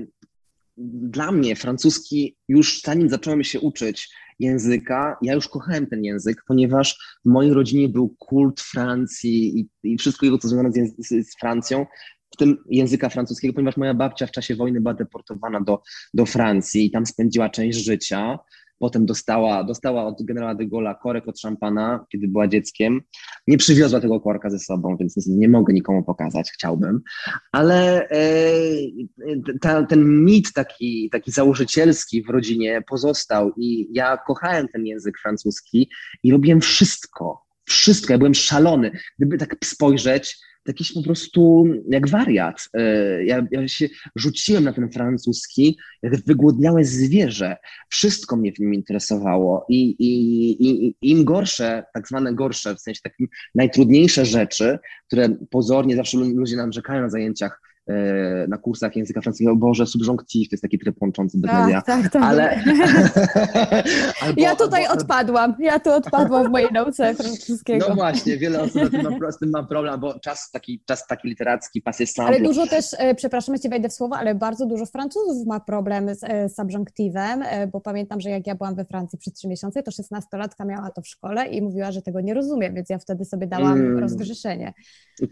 [0.76, 4.08] dla mnie francuski już zanim zacząłem się uczyć
[4.38, 9.98] języka, ja już kochałem ten język, ponieważ w mojej rodzinie był kult Francji i, i
[9.98, 11.87] wszystko jego, co związane z, z, z Francją,
[12.34, 15.82] w tym języka francuskiego, ponieważ moja babcia w czasie wojny była deportowana do,
[16.14, 18.38] do Francji i tam spędziła część życia.
[18.78, 23.00] Potem dostała, dostała od generała de Gaulle'a korek od szampana, kiedy była dzieckiem.
[23.46, 27.00] Nie przywiozła tego korka ze sobą, więc nie mogę nikomu pokazać, chciałbym.
[27.52, 28.20] Ale e,
[29.60, 35.90] ta, ten mit taki, taki założycielski w rodzinie pozostał i ja kochałem ten język francuski
[36.22, 38.12] i robiłem wszystko, wszystko.
[38.12, 38.90] Ja byłem szalony.
[39.18, 40.38] Gdyby tak spojrzeć,
[40.68, 42.68] jakiś po prostu jak wariat.
[42.74, 47.57] E, ja, ja, się rzuciłem na ten francuski, jak wygłodniałe zwierzę.
[47.88, 53.00] Wszystko mnie w nim interesowało i, i, i im gorsze, tak zwane gorsze, w sensie
[53.02, 57.67] takim najtrudniejsze rzeczy, które pozornie zawsze ludzie nam rzekają na zajęciach,
[58.48, 61.83] na kursach języka francuskiego, Boże, subjonctif to jest taki tryb łączący bez media.
[61.83, 62.22] Tak, tak.
[62.22, 62.51] Ale...
[64.22, 65.03] albo, ja tutaj albo...
[65.03, 67.87] odpadłam, ja tu odpadłam w mojej nauce francuskiego.
[67.88, 71.07] No właśnie, wiele osób z tym ma, z tym ma problem, bo czas taki, czas
[71.07, 74.35] taki literacki, pas jest Ale dużo też, e, przepraszam, że Ci wejdę w słowo, ale
[74.35, 78.85] bardzo dużo Francuzów ma problem z e, subjunctivem, bo pamiętam, że jak ja byłam we
[78.85, 82.35] Francji przez trzy miesiące, to szesnastolatka miała to w szkole i mówiła, że tego nie
[82.35, 83.98] rozumie, więc ja wtedy sobie dałam mm.
[83.98, 84.72] rozgrzeszenie.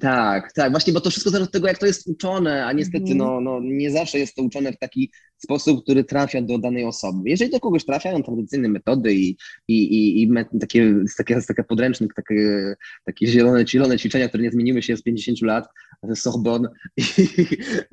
[0.00, 2.72] Tak, tak, właśnie, bo to wszystko zależy od tego, jak to jest uczone, uczone, a
[2.72, 3.18] niestety mhm.
[3.18, 7.30] no, no, nie zawsze jest to uczone w taki sposób, który trafia do danej osoby.
[7.30, 9.36] Jeżeli do kogoś trafiają tradycyjne metody i,
[9.68, 10.30] i, i, i
[10.60, 15.42] takie, takie, takie podręcznik, takie, takie zielone, zielone ćwiczenia, które nie zmieniły się z 50
[15.42, 15.68] lat,
[16.14, 17.02] Sorbonne i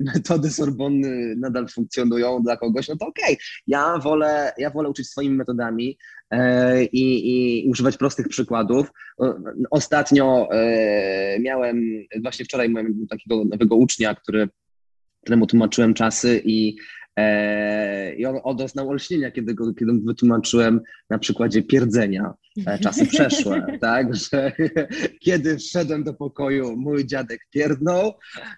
[0.14, 3.36] metody Sorbonny nadal funkcjonują dla kogoś, no to okej, okay.
[3.66, 5.98] ja, wolę, ja wolę uczyć swoimi metodami
[6.30, 7.30] e, i,
[7.64, 8.92] i używać prostych przykładów.
[9.70, 11.82] Ostatnio e, miałem,
[12.22, 14.48] właśnie wczoraj miałem takiego nowego ucznia, który
[15.22, 16.76] któremu tłumaczyłem czasy i
[17.16, 22.34] E, I on, on doznał olśnienia, kiedy, go, kiedy wytłumaczyłem na przykładzie pierdzenia
[22.80, 24.52] czasy przeszłe, tak, że
[25.24, 28.12] kiedy wszedłem do pokoju, mój dziadek pierdnął,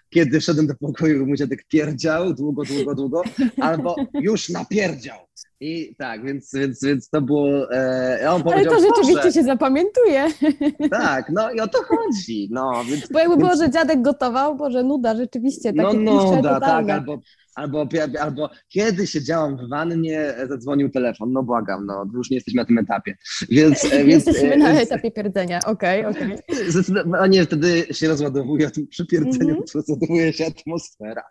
[0.09, 3.21] kiedy wszedłem do pokoju, mój dziadek pierdział długo, długo, długo,
[3.61, 5.17] albo już napierdział.
[5.59, 7.71] I tak, więc, więc, więc to było.
[7.71, 10.27] E, on Ale to rzeczywiście się zapamiętuje.
[10.91, 12.49] Tak, no i o to chodzi.
[12.51, 13.47] No, więc, Bo jakby więc...
[13.47, 15.71] było, że dziadek gotował, bo że nuda rzeczywiście.
[15.75, 17.19] No nuda, tak, albo
[17.57, 17.87] albo,
[18.19, 22.77] albo kiedy siedziałam w wannie, zadzwonił telefon, no błagam, no już nie jesteśmy na tym
[22.77, 23.17] etapie.
[23.49, 26.39] Więc, e, więc jesteśmy na etapie pierdzenia, okej, okay, okej.
[26.69, 27.03] Okay.
[27.05, 29.75] No nie, wtedy się rozładowuje, przy pierdzeniu mm -hmm.
[29.75, 31.23] rozładowuje się atmosfera.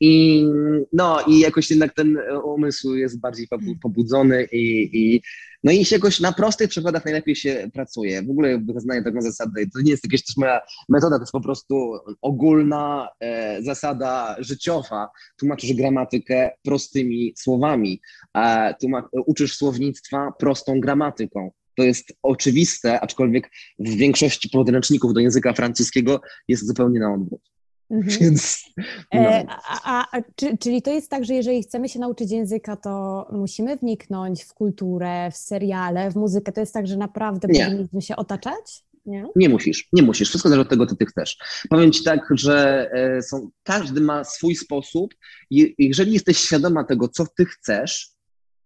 [0.00, 0.44] I
[0.92, 3.48] no i jakoś jednak ten umysł jest bardziej
[3.82, 5.22] pobudzony i, i
[5.66, 8.22] no i się jakoś na prostych przykładach najlepiej się pracuje.
[8.22, 9.66] W ogóle wyznaję taką zasadę.
[9.74, 15.08] To nie jest jakaś też moja metoda, to jest po prostu ogólna e, zasada życiowa.
[15.38, 18.00] Tłumaczysz gramatykę prostymi słowami,
[18.80, 21.50] tłumacz, uczysz słownictwa prostą gramatyką.
[21.76, 27.55] To jest oczywiste, aczkolwiek w większości podręczników do języka francuskiego jest zupełnie na odwrót.
[27.90, 28.18] Mhm.
[28.20, 28.64] Więc,
[29.10, 29.28] e, no.
[29.28, 33.26] e, a, a, czy, czyli to jest tak, że jeżeli chcemy się nauczyć języka, to
[33.32, 36.52] musimy wniknąć w kulturę, w seriale, w muzykę.
[36.52, 37.64] To jest tak, że naprawdę nie.
[37.64, 38.86] powinniśmy się otaczać?
[39.06, 39.26] Nie?
[39.36, 40.28] nie musisz, nie musisz.
[40.28, 41.36] Wszystko zależy od tego, co ty chcesz.
[41.70, 45.14] Powiem ci tak, że e, są, każdy ma swój sposób.
[45.50, 48.10] I jeżeli jesteś świadoma tego, co ty chcesz,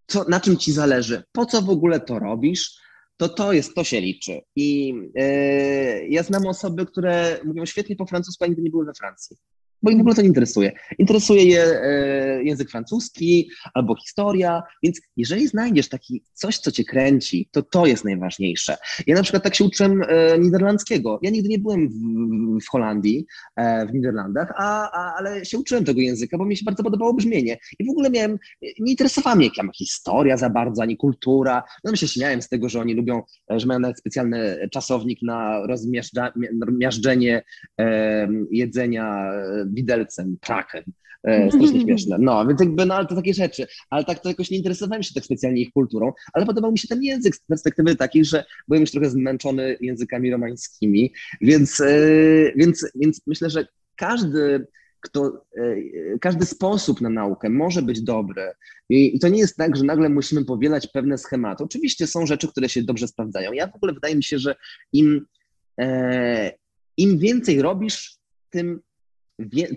[0.06, 2.80] co, na czym ci zależy, po co w ogóle to robisz,
[3.20, 4.40] to to jest, to się liczy.
[4.56, 8.94] I yy, ja znam osoby, które mówią świetnie po francusku, a nigdy nie były we
[8.94, 9.36] Francji
[9.82, 10.72] bo ich w ogóle to nie interesuje.
[10.98, 17.48] Interesuje je e, język francuski albo historia, więc jeżeli znajdziesz taki coś, co cię kręci,
[17.50, 18.76] to to jest najważniejsze.
[19.06, 21.18] Ja na przykład tak się uczyłem e, niderlandzkiego.
[21.22, 25.84] Ja nigdy nie byłem w, w Holandii, e, w Niderlandach, a, a, ale się uczyłem
[25.84, 27.58] tego języka, bo mi się bardzo podobało brzmienie.
[27.78, 31.62] I w ogóle miałem, nie interesowała mnie jaka historia za bardzo, ani kultura.
[31.84, 35.62] No my się śmiałem z tego, że oni lubią, że mają nawet specjalny czasownik na
[36.60, 37.42] rozmiażdżenie
[37.80, 39.32] e, jedzenia
[39.74, 40.84] widelcem, trakiem.
[41.24, 42.16] E, strasznie śmieszne.
[42.20, 43.66] No, więc jakby, no ale to takie rzeczy.
[43.90, 46.88] Ale tak to jakoś nie interesowałem się tak specjalnie ich kulturą, ale podobał mi się
[46.88, 51.94] ten język z perspektywy takiej, że byłem już trochę zmęczony językami romańskimi, więc, e,
[52.56, 54.66] więc, więc myślę, że każdy
[55.00, 58.52] kto, e, każdy sposób na naukę może być dobry.
[58.88, 61.64] I, I, to nie jest tak, że nagle musimy powielać pewne schematy.
[61.64, 63.52] Oczywiście są rzeczy, które się dobrze sprawdzają.
[63.52, 64.56] Ja w ogóle wydaje mi się, że
[64.92, 65.26] im,
[65.80, 66.52] e,
[66.96, 68.16] im więcej robisz,
[68.50, 68.80] tym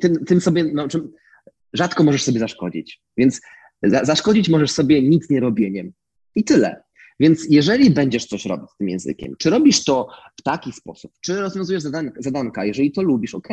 [0.02, 1.12] tym, tym sobie, no, czym,
[1.74, 3.02] rzadko możesz sobie zaszkodzić.
[3.18, 3.42] Więc
[3.84, 5.92] za, zaszkodzić możesz sobie nic nie robieniem.
[6.36, 6.84] I tyle.
[7.20, 10.08] Więc jeżeli będziesz coś robić z tym językiem, czy robisz to
[10.40, 13.48] w taki sposób, czy rozwiązujesz zadanka, zadanka jeżeli to lubisz, ok,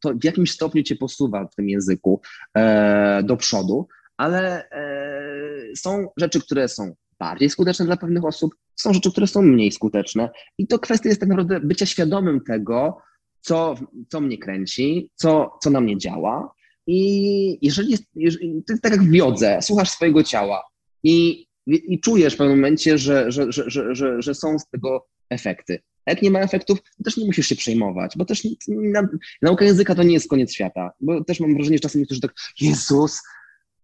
[0.00, 2.20] to w jakimś stopniu cię posuwa w tym języku
[2.56, 8.92] e, do przodu, ale e, są rzeczy, które są bardziej skuteczne dla pewnych osób, są
[8.92, 10.30] rzeczy, które są mniej skuteczne.
[10.58, 12.98] I to kwestia jest tak naprawdę bycia świadomym tego,
[13.46, 13.74] co,
[14.08, 16.54] co mnie kręci, co, co na mnie działa.
[16.86, 20.62] I jeżeli, jest, jeżeli tak jak w wiodze, słuchasz swojego ciała
[21.02, 25.06] i, i czujesz w pewnym momencie, że, że, że, że, że, że są z tego
[25.30, 25.78] efekty.
[26.06, 29.08] A jak nie ma efektów, to też nie musisz się przejmować, bo też na,
[29.42, 30.90] nauka języka to nie jest koniec świata.
[31.00, 33.20] Bo też mam wrażenie, że czasem niektórzy tak, Jezus,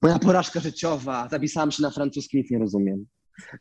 [0.03, 3.07] moja porażka życiowa, zapisałam się na francuski, nic nie rozumiem.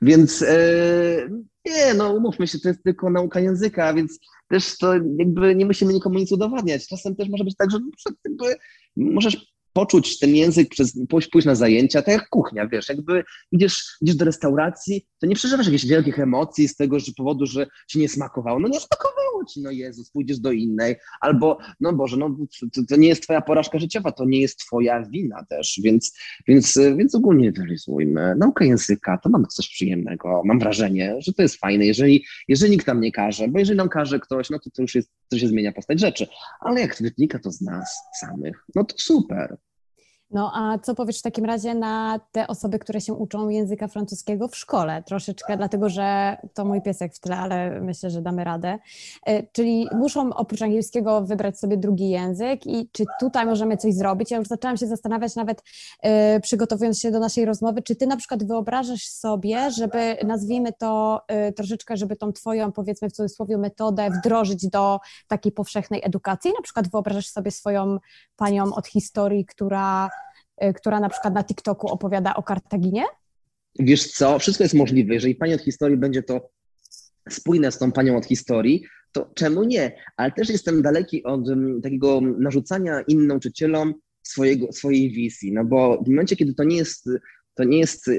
[0.01, 1.29] Więc e,
[1.65, 5.93] nie, no umówmy się, to jest tylko nauka języka, więc też to jakby nie musimy
[5.93, 6.87] nikomu nic udowadniać.
[6.87, 7.79] Czasem też może być tak, że
[8.25, 8.55] jakby
[8.95, 14.15] możesz poczuć ten język, przez, pójść, na zajęcia, tak jak kuchnia, wiesz, jakby idziesz, idziesz
[14.15, 18.09] do restauracji, to nie przeżywasz jakichś wielkich emocji z tego że powodu, że ci nie
[18.09, 18.59] smakowało.
[18.59, 22.37] No nie smakowało ci, no Jezus, pójdziesz do innej, albo, no Boże, no
[22.73, 26.79] to, to nie jest twoja porażka życiowa, to nie jest twoja wina też, więc, więc,
[26.97, 28.35] więc ogólnie realizujmy.
[28.37, 32.87] Nauka języka, to mam coś przyjemnego, mam wrażenie, że to jest fajne, jeżeli, jeżeli nikt
[32.87, 35.47] nam nie każe, bo jeżeli nam każe ktoś, no to to już jest, to się
[35.47, 36.27] zmienia postać rzeczy,
[36.59, 39.57] ale jak wynika to z nas samych, no to super.
[40.33, 44.47] No a co powiesz w takim razie na te osoby, które się uczą języka francuskiego
[44.47, 45.03] w szkole?
[45.03, 48.79] Troszeczkę, dlatego że to mój piesek w tle, ale myślę, że damy radę.
[49.25, 54.31] E, czyli muszą oprócz angielskiego wybrać sobie drugi język i czy tutaj możemy coś zrobić?
[54.31, 55.63] Ja już zaczęłam się zastanawiać nawet
[56.01, 61.21] e, przygotowując się do naszej rozmowy, czy ty na przykład wyobrażasz sobie, żeby nazwijmy to
[61.27, 66.51] e, troszeczkę, żeby tą twoją powiedzmy w cudzysłowie metodę wdrożyć do takiej powszechnej edukacji?
[66.57, 67.97] Na przykład wyobrażasz sobie swoją
[68.35, 70.09] panią od historii, która
[70.75, 73.03] która na przykład na TikToku opowiada o Kartaginie?
[73.79, 75.13] Wiesz co, wszystko jest możliwe.
[75.13, 76.49] Jeżeli pani od historii będzie to
[77.29, 79.95] spójne z tą panią od historii, to czemu nie?
[80.17, 83.93] Ale też jestem daleki od um, takiego narzucania innym nauczycielom
[84.23, 87.09] swojego, swojej wizji, no bo w momencie, kiedy to nie jest
[87.55, 88.09] to nie jest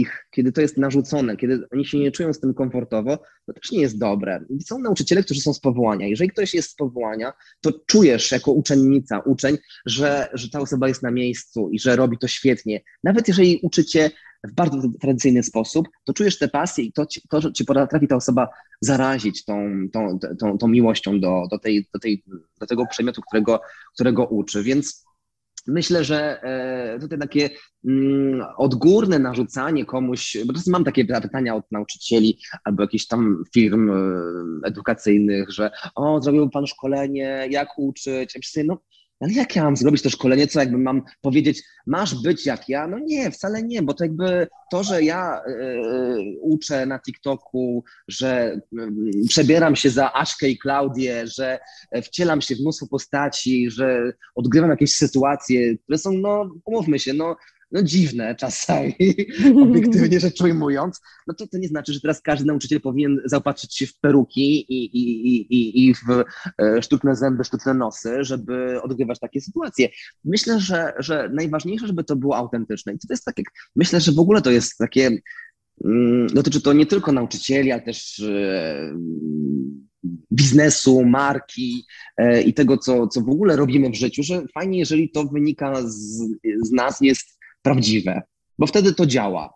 [0.00, 3.70] ich, kiedy to jest narzucone, kiedy oni się nie czują z tym komfortowo, to też
[3.70, 4.44] nie jest dobre.
[4.66, 6.06] Są nauczyciele, którzy są z powołania.
[6.06, 11.02] Jeżeli ktoś jest z powołania, to czujesz jako uczennica, uczeń, że, że ta osoba jest
[11.02, 12.80] na miejscu i że robi to świetnie.
[13.04, 14.10] Nawet jeżeli uczycie
[14.44, 18.16] w bardzo tradycyjny sposób, to czujesz tę pasję i to, to że ci potrafi ta
[18.16, 18.48] osoba
[18.80, 22.24] zarazić tą, tą, tą, tą miłością do, do, tej, do, tej,
[22.60, 23.60] do tego przedmiotu, którego,
[23.94, 24.62] którego uczy.
[24.62, 25.04] Więc
[25.66, 27.50] Myślę, że e, tutaj takie
[27.88, 33.90] mm, odgórne narzucanie komuś, bo czasem mam takie pytania od nauczycieli albo jakichś tam firm
[33.90, 33.94] e,
[34.64, 38.34] edukacyjnych, że o, zrobił pan szkolenie, jak uczyć?
[38.34, 38.78] Ja myślę, no
[39.22, 42.86] ale jak ja mam zrobić to szkolenie, co jakby mam powiedzieć, masz być jak ja?
[42.86, 48.60] No nie, wcale nie, bo to jakby to, że ja y, uczę na TikToku, że
[49.24, 51.58] y, przebieram się za Aszkę i Klaudię, że
[52.02, 57.36] wcielam się w mnóstwo postaci, że odgrywam jakieś sytuacje, które są, no umówmy się, no
[57.72, 58.94] no dziwne czasami,
[59.62, 63.86] obiektywnie rzecz ujmując, no to, to nie znaczy, że teraz każdy nauczyciel powinien zaopatrzyć się
[63.86, 66.24] w peruki i, i, i, i w
[66.62, 69.88] e, sztuczne zęby, sztuczne nosy, żeby odgrywać takie sytuacje.
[70.24, 72.92] Myślę, że, że najważniejsze, żeby to było autentyczne.
[72.92, 73.42] I to jest takie,
[73.76, 75.10] myślę, że w ogóle to jest takie,
[75.84, 78.94] mm, dotyczy to nie tylko nauczycieli, ale też e,
[80.32, 85.10] biznesu, marki e, i tego, co, co w ogóle robimy w życiu, że fajnie, jeżeli
[85.10, 86.18] to wynika z,
[86.62, 88.22] z nas, jest prawdziwe,
[88.58, 89.54] bo wtedy to działa.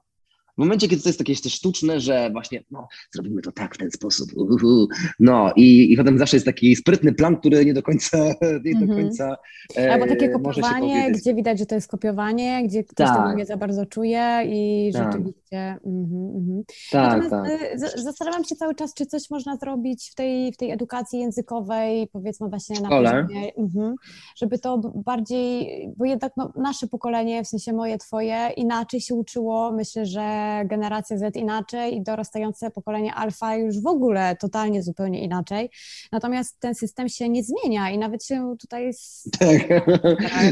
[0.54, 3.78] W momencie, kiedy to jest takie jeszcze sztuczne, że właśnie, no, zrobimy to tak, w
[3.78, 4.88] ten sposób, uhuhu.
[5.20, 8.18] no i, i potem zawsze jest taki sprytny plan, który nie do końca,
[8.64, 9.02] nie do Mhm.
[9.02, 9.36] końca
[9.78, 13.36] e, Albo takie kopiowanie, gdzie widać, że to jest kopiowanie, gdzie ktoś tego Tak.
[13.36, 15.04] nie za bardzo czuje i Tak.
[15.12, 15.45] rzeczywiście.
[15.52, 16.62] Mhm, mhm.
[16.90, 17.30] Tak, Natomiast
[17.60, 17.72] tak.
[17.74, 21.18] y, z- zastanawiam się cały czas, czy coś można zrobić w tej, w tej edukacji
[21.20, 23.94] językowej, powiedzmy właśnie na poziomie, mhm,
[24.36, 29.72] żeby to bardziej, bo jednak no, nasze pokolenie, w sensie moje, twoje, inaczej się uczyło.
[29.72, 30.22] Myślę, że
[30.64, 35.70] generacja Z inaczej i dorastające pokolenie alfa już w ogóle totalnie zupełnie inaczej.
[36.12, 39.68] Natomiast ten system się nie zmienia i nawet się tutaj s- Tak.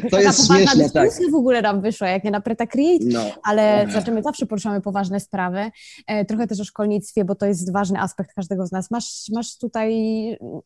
[0.03, 1.11] To taka jest śmieszne, tak.
[1.33, 3.21] w ogóle nam wyszła, jak nie na Preta Create, No.
[3.43, 5.71] ale znaczy my zawsze poruszamy poważne sprawy.
[6.07, 8.91] E, Trochę też o szkolnictwie, bo to jest ważny aspekt każdego z nas.
[8.91, 9.95] Masz, masz tutaj,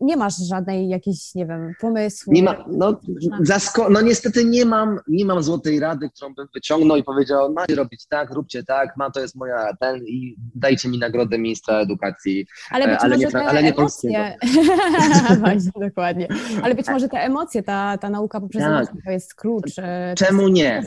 [0.01, 2.33] nie masz żadnej jakiejś, nie wiem, pomysłu.
[2.33, 3.01] Nie ma, no,
[3.43, 7.75] zasko- no niestety nie mam, nie mam złotej rady, którą bym wyciągnął i powiedział, macie
[7.75, 12.47] robić tak, róbcie tak, ma to jest moja ten i dajcie mi nagrodę ministra edukacji.
[12.71, 14.37] Ale być e, ale może nie te ale nie emocje,
[15.41, 16.29] Właśnie, dokładnie.
[16.63, 18.73] Ale być może te emocje, ta, ta nauka poprzez Tak.
[18.73, 19.79] emocje, to jest klucz.
[19.79, 20.83] e, to Czemu jest nie?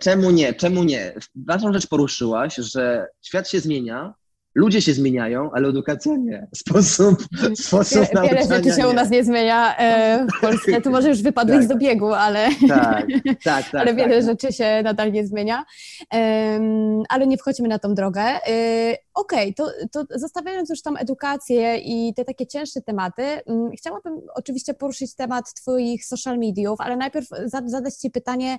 [0.00, 0.52] czemu nie?
[0.54, 1.12] Czemu nie?
[1.46, 4.14] Ważną rzecz poruszyłaś, że świat się zmienia,
[4.54, 6.46] ludzie się zmieniają, ale edukacja nie.
[6.54, 8.88] Sposób, sposób Wie, wiele nauczania rzeczy się nie.
[8.88, 10.80] u nas nie zmienia e, w Polsce.
[10.82, 11.64] Tu może już wypadłeś Tak.
[11.64, 13.06] z dobiegu, ale, Tak,
[13.44, 13.74] tak, tak.
[13.80, 14.24] ale wiele tak.
[14.24, 15.64] rzeczy się nadal nie zmienia.
[16.10, 18.20] Em, ale nie wchodźmy na tą drogę.
[18.22, 24.20] E, Okej, to, to zostawiając już tą edukację i te takie cięższe tematy, mm, chciałabym
[24.34, 28.58] oczywiście poruszyć temat Twoich social mediów, ale najpierw za- zadać Ci pytanie,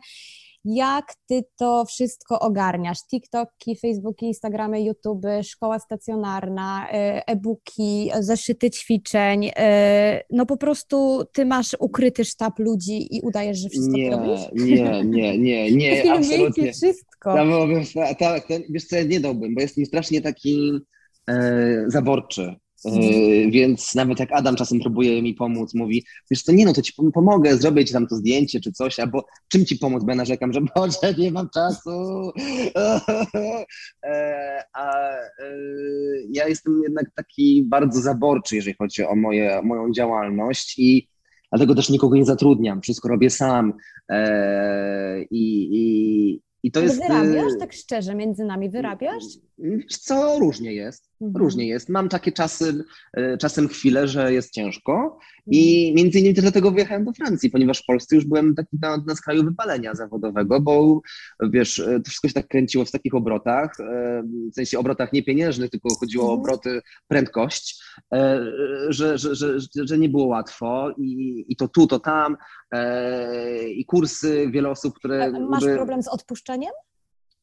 [0.66, 2.98] jak ty to wszystko ogarniasz?
[3.12, 9.52] TikToki, Facebooki, Instagramy, YouTube, szkoła stacjonarna, e, e-booki, zeszyty ćwiczeń.
[9.58, 14.42] e, No po prostu ty masz ukryty sztab ludzi i udajesz, że wszystko Nie, robisz?
[14.54, 16.74] nie, nie, nie, nie, absolutnie.
[16.74, 17.38] wszystko.
[17.38, 17.84] Ja byłbym,
[18.20, 20.72] tak, wiesz co, ja nie dałbym, bo jestem strasznie taki
[21.30, 22.56] e, zaborczy.
[22.86, 23.52] Mhm.
[23.52, 26.94] więc nawet jak Adam czasem próbuje mi pomóc, mówi, wiesz co, nie no, to ci
[26.94, 30.16] pom- pomogę, zrobię ci tam to zdjęcie czy coś, albo czym ci pomóc, bo ja
[30.16, 31.90] narzekam, że Boże, nie mam czasu.
[34.06, 35.54] e, a e,
[36.32, 41.08] ja jestem jednak taki bardzo zaborczy, jeżeli chodzi o moje, moją działalność i
[41.52, 43.74] dlatego też nikogo nie zatrudniam, wszystko robię sam.
[44.10, 47.02] E, i, i, I to jest...
[47.02, 49.24] wyrabiasz, e, tak szczerze, między nami wyrabiasz?
[49.62, 51.12] Wiesz Co różnie jest.
[51.22, 51.44] Mhm.
[51.44, 51.90] Różnie jest.
[51.90, 52.84] Mam takie czasy,
[53.14, 57.80] e, czasem chwile, że jest ciężko i między innymi też dlatego wyjechałem do Francji, ponieważ
[57.84, 61.02] w Polsce już byłem taki na, na skraju wypalenia zawodowego, bo
[61.44, 65.24] wiesz, e, to wszystko się tak kręciło w takich obrotach, e, w sensie obrotach nie
[65.24, 66.40] pieniężnych, tylko chodziło o Mhm.
[66.40, 67.84] obroty, prędkość,
[68.90, 72.38] że, że, że, że, nie było łatwo i, i to tu, to tam
[73.68, 75.32] i kursy, wiele osób, które...
[75.32, 76.72] Masz jakby- problem z odpuszczeniem?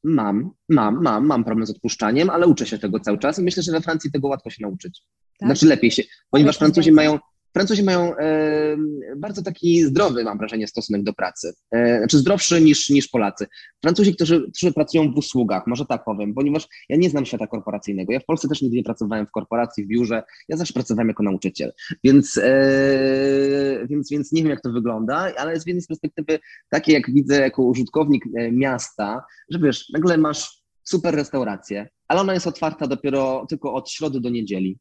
[0.05, 3.63] Mam, mam, mam, mam problem z odpuszczaniem, ale uczę się tego cały czas i myślę,
[3.63, 5.03] że we Francji tego łatwo się nauczyć.
[5.39, 5.49] Tak?
[5.49, 7.07] Znaczy lepiej się, ponieważ Francuzi więcej.
[7.07, 7.19] mają,
[7.53, 8.77] Francuzi mają e,
[9.17, 11.53] bardzo taki zdrowy, mam wrażenie, stosunek do pracy.
[11.71, 13.47] E, znaczy zdrowszy niż, niż Polacy.
[13.83, 18.13] Francuzi, którzy, którzy pracują w usługach, może tak powiem, ponieważ ja nie znam świata korporacyjnego.
[18.13, 20.23] Ja w Polsce też nigdy nie pracowałem w korporacji, w biurze.
[20.49, 21.73] Ja zawsze pracowałem jako nauczyciel.
[22.05, 26.39] Więc, e, więc, więc nie wiem, jak to wygląda, ale z jednej z perspektywy
[26.71, 32.35] takiej, jak widzę jako użytkownik e, miasta, że wiesz, nagle masz super restaurację, ale ona
[32.35, 34.79] jest otwarta dopiero tylko od środy do niedzieli.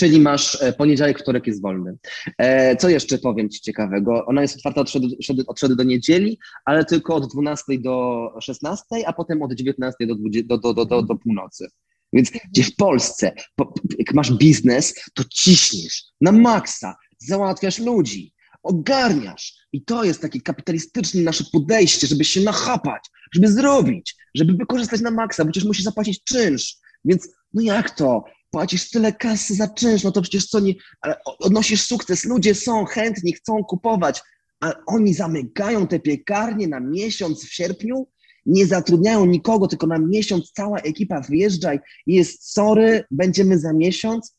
[0.00, 1.96] Czyli masz e, poniedziałek, wtorek jest wolny.
[2.38, 4.26] E, Co jeszcze powiem Ci ciekawego?
[4.26, 8.84] Ona jest otwarta od środy, od środy do niedzieli, ale tylko od 12 do 16,
[9.06, 11.68] a potem od 19 do, 20, do, do, do, do, północy.
[12.12, 18.32] Więc gdzie w Polsce, po, jak masz biznes, to ciśniesz na maksa, załatwiasz ludzi,
[18.62, 19.54] ogarniasz.
[19.72, 23.02] I to jest takie kapitalistyczne nasze podejście, żeby się nachapać,
[23.34, 26.76] żeby zrobić, żeby wykorzystać na maksa, bo przecież musisz zapłacić czynsz.
[27.04, 28.24] Więc no jak to?
[28.50, 32.84] Płacisz tyle kasy za czynsz, no to przecież co nie, ale odnosisz sukces, ludzie są
[32.84, 34.20] chętni, chcą kupować,
[34.60, 38.06] a oni zamykają te piekarnie na miesiąc w sierpniu,
[38.46, 44.36] nie zatrudniają nikogo, tylko na miesiąc cała ekipa wyjeżdża i jest sorry, będziemy za miesiąc.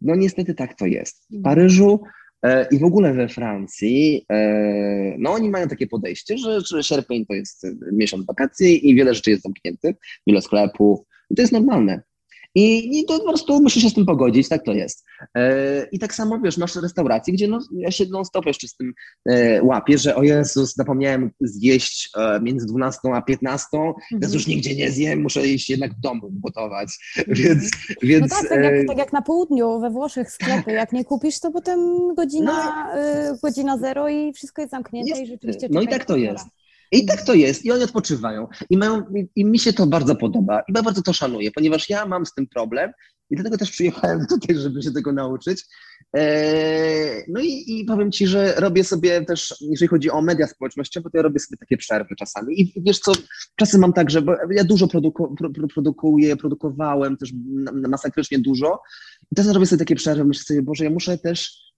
[0.00, 1.26] No niestety tak to jest.
[1.30, 2.00] W Paryżu
[2.42, 7.26] e, i w ogóle we Francji, e, no oni mają takie podejście, że, że sierpień
[7.26, 9.96] to jest miesiąc wakacji i wiele rzeczy jest zamkniętych,
[10.26, 11.00] wiele sklepów
[11.30, 12.02] i to jest normalne.
[12.56, 15.04] I, I to po prostu musisz się z tym pogodzić, tak to jest.
[15.34, 18.92] E, I tak samo, wiesz, masz restauracje, gdzie no, ja się non-stop jeszcze z tym
[19.28, 24.32] e, łapię, że o Jezus, zapomniałem zjeść e, między 12 a 15, teraz Mhm.
[24.32, 26.88] już nigdzie nie zjem, muszę iść jednak w domu gotować,
[27.28, 27.70] więc...
[28.02, 31.04] więc No tak, tak e, jak, tak jak na południu, we Włoszech sklepy, jak nie
[31.04, 31.80] kupisz, to potem
[32.14, 32.86] godzina,
[33.34, 36.44] y, godzina zero i wszystko jest zamknięte i Jest- rzeczywiście no i tak to jest.
[36.92, 38.46] I tak to jest, i oni odpoczywają.
[38.70, 39.02] I, mają,
[39.36, 42.46] I mi się to bardzo podoba, i bardzo to szanuję, ponieważ ja mam z tym
[42.46, 42.92] problem
[43.30, 45.64] i dlatego też przyjechałem tutaj, żeby się tego nauczyć.
[46.12, 51.10] Eee, no i, i powiem Ci, że robię sobie też, jeżeli chodzi o media społecznościowe,
[51.10, 52.60] to ja robię sobie takie przerwy czasami.
[52.60, 53.12] I wiesz co,
[53.56, 55.36] czasem mam tak, że ja dużo produku,
[55.74, 57.32] produkuję, produkowałem też
[57.88, 58.80] masakrycznie dużo.
[59.32, 61.75] I teraz robię sobie takie przerwy, myślę sobie, Boże, ja muszę też E,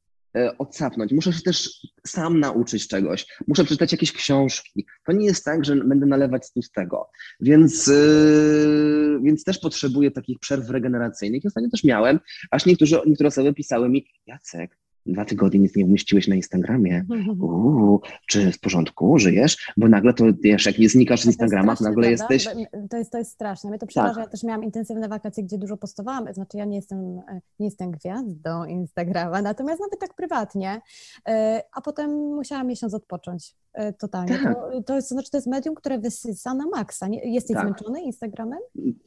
[0.58, 1.12] odsapnąć.
[1.12, 3.26] Muszę się też sam nauczyć czegoś.
[3.46, 4.86] Muszę przeczytać jakieś książki.
[5.06, 7.10] To nie jest tak, że będę nalewać z pustego.
[7.40, 11.42] Więc, yy, więc też potrzebuję takich przerw regeneracyjnych.
[11.46, 12.20] Ostatnio też miałem,
[12.50, 17.04] aż niektórzy, niektóre osoby pisały mi, Jacek, dwa tygodnie nic nie umieściłeś na Instagramie.
[17.40, 19.72] Uuu, czy w porządku, żyjesz?
[19.76, 22.34] Bo nagle to, wiesz, jak nie znikasz z Instagrama, to nagle prawda?
[22.34, 22.54] jesteś...
[22.90, 23.70] To jest, to jest straszne.
[23.70, 24.14] Mnie to przeraża.
[24.14, 24.24] Tak.
[24.24, 26.34] Ja też miałam intensywne wakacje, gdzie dużo postowałam.
[26.34, 27.20] Znaczy ja nie jestem,
[27.58, 30.80] nie jestem gwiazdą Instagrama, natomiast nawet tak prywatnie.
[31.28, 33.67] E, a potem musiałam miesiąc odpocząć e,
[33.98, 34.38] totalnie.
[34.38, 34.54] Tak.
[34.54, 37.06] To, to, jest, znaczy to jest medium, które wysysa na maksa.
[37.24, 37.64] Jesteś tak.
[37.64, 38.58] zmęczony Instagramem?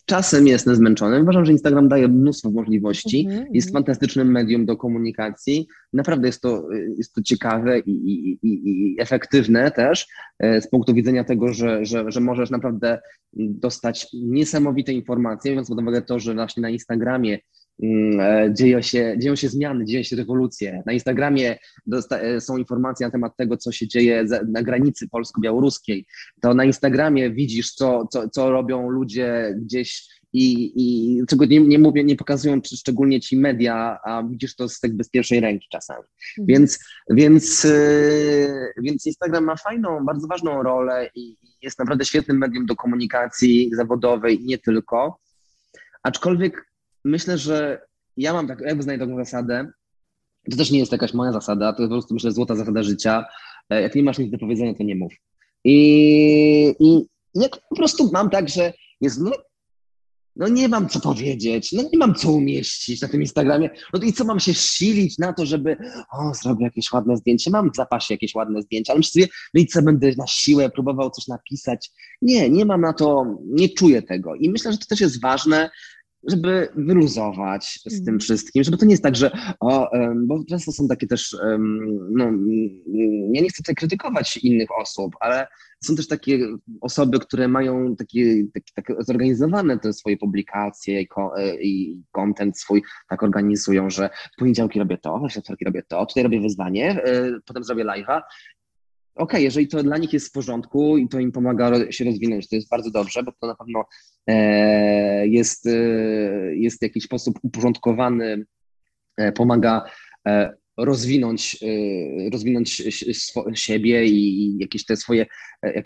[0.05, 1.21] Czasem jestem zmęczony.
[1.21, 3.27] Uważam, że Instagram daje mnóstwo możliwości.
[3.29, 3.47] Mm -hmm.
[3.51, 9.01] Jest fantastycznym medium do komunikacji Naprawdę jest to, jest to ciekawe i, i, i, i
[9.01, 10.07] efektywne też
[10.39, 12.99] e, z punktu widzenia tego, że, że, że możesz naprawdę
[13.33, 17.60] dostać niesamowite informacje, biorąc pod uwagę to, że właśnie na Instagramie mm, e,
[18.53, 20.83] dzieją się, dzieją się zmiany, dzieją się rewolucje.
[20.85, 21.57] Na Instagramie
[22.11, 26.05] e, są informacje na temat tego, co się dzieje na granicy polsko-białoruskiej.
[26.41, 31.79] To na Instagramie widzisz, co, co, co robią ludzie gdzieś i, i czego nie, nie
[31.79, 36.03] mówię, nie pokazują szczególnie ci media, a widzisz to z tak bez pierwszej ręki czasami.
[36.39, 36.47] Mhm.
[36.47, 42.65] Więc, więc, yy, więc Instagram ma fajną, bardzo ważną rolę i jest naprawdę świetnym medium
[42.65, 45.19] do komunikacji zawodowej i nie tylko.
[46.03, 46.70] Aczkolwiek
[47.05, 47.81] myślę, że
[48.17, 49.71] ja mam tak, ja wyznaję taką zasadę,
[50.51, 53.25] to też nie jest jakaś moja zasada, to jest po prostu myślę złota zasada życia.
[53.69, 55.13] E, jak nie masz nic do powiedzenia, to nie mów.
[55.63, 59.31] I, i jak po prostu mam tak, że jest, no,
[60.35, 63.69] no nie mam co powiedzieć, no nie mam co umieścić na tym Instagramie.
[63.93, 65.77] No i co mam się silić na to, żeby
[66.11, 69.61] o, zrobię jakieś ładne zdjęcie, mam w zapasie jakieś ładne zdjęcia, ale myślę sobie, no
[69.61, 71.91] i co będę na siłę próbował coś napisać.
[72.21, 74.35] Nie, nie mam na to, nie czuję tego.
[74.35, 75.69] I myślę, że to też jest ważne,
[76.27, 78.19] żeby wyluzować z tym mm.
[78.19, 81.37] wszystkim, żeby to nie jest tak, że o, bo często są takie też,
[82.11, 82.25] no,
[83.33, 85.47] ja nie chcę tutaj krytykować innych osób, ale
[85.83, 86.39] są też takie
[86.81, 91.07] osoby, które mają takie, takie, takie zorganizowane te swoje publikacje i,
[91.37, 96.05] e, i content swój tak organizują, że w poniedziałki robię to, we wtorki robię to,
[96.05, 98.21] tutaj robię wyzwanie, e, potem zrobię live'a
[99.21, 102.55] OK, jeżeli to dla nich jest w porządku i to im pomaga się rozwinąć, to
[102.55, 103.85] jest bardzo dobrze, bo to na pewno
[104.27, 105.71] e, jest, e,
[106.55, 108.45] jest w jakiś sposób uporządkowany,
[109.17, 109.83] e, pomaga
[110.85, 112.83] rozwinąć, e, rozwinąć
[113.53, 115.25] siebie i jakieś te swoje,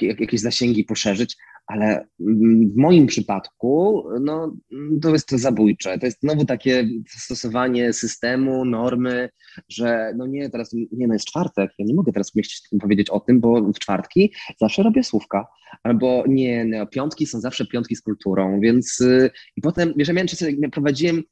[0.02, 1.36] jakieś zasięgi poszerzyć,
[1.68, 4.56] ale w moim przypadku no,
[5.02, 6.00] to jest to zabójcze.
[6.00, 9.30] To jest znowu takie stosowanie systemu, normy,
[9.70, 13.20] że no nie, teraz nie, no jest czwartek, ja nie mogę teraz umieścić, powiedzieć o
[13.20, 15.48] tym, bo w czwartki zawsze robię słówka.
[15.84, 20.14] Albo nie, no, piątki są zawsze piątki z kulturą, więc y, i potem, wiesz, ja
[20.14, 20.28] miałem
[20.60, 21.24] jak prowadziłem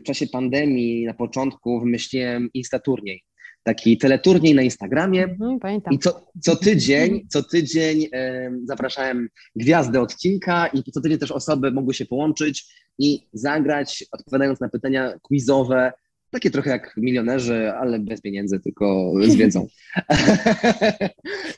[0.00, 3.24] w czasie pandemii na początku wymyśliłem Instaturniej
[3.64, 5.58] taki teleturniej na Instagramie mhm,
[5.90, 11.70] i co, co tydzień, co tydzień e, zapraszałem gwiazdę odcinka i co tydzień też osoby
[11.70, 15.92] mogły się połączyć i zagrać, odpowiadając na pytania quizowe,
[16.30, 19.66] takie trochę jak milionerzy, ale bez pieniędzy, tylko z wiedzą.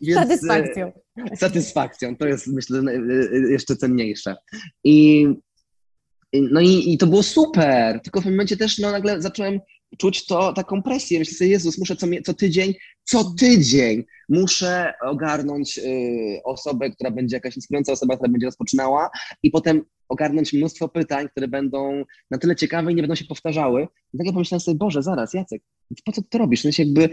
[0.00, 0.92] Więc, satysfakcją.
[1.36, 4.36] Satysfakcją, to jest myślę e, jeszcze cenniejsze.
[4.84, 5.26] I,
[6.32, 9.60] no i, i to było super, tylko w pewnym momencie też no, nagle zacząłem
[9.98, 11.18] czuć to, taką presję.
[11.18, 12.74] Myślę sobie, Jezus, muszę co, co tydzień,
[13.04, 19.10] co tydzień muszę ogarnąć y, osobę, która będzie jakaś inspirująca osoba, która będzie rozpoczynała
[19.42, 23.86] i potem ogarnąć mnóstwo pytań, które będą na tyle ciekawe i nie będą się powtarzały.
[24.14, 25.62] I tak ja pomyślałem sobie, Boże, zaraz, Jacek,
[26.04, 26.60] po co to robisz?
[26.60, 27.08] W sensie jakby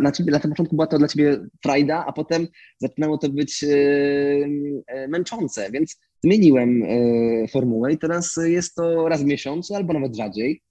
[0.00, 2.48] na, ciebie, na tym początku była to dla ciebie frajda, a potem
[2.78, 9.26] zaczynało to być yy, męczące, więc zmieniłem yy, formułę i teraz jest to raz w
[9.26, 10.62] miesiącu albo nawet rzadziej.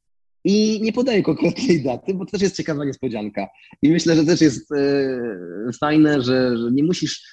[0.43, 3.47] I nie podaję konkretnej daty, bo to też jest ciekawa niespodzianka.
[3.81, 5.19] I myślę, że też jest e,
[5.79, 7.23] fajne, że, że nie musisz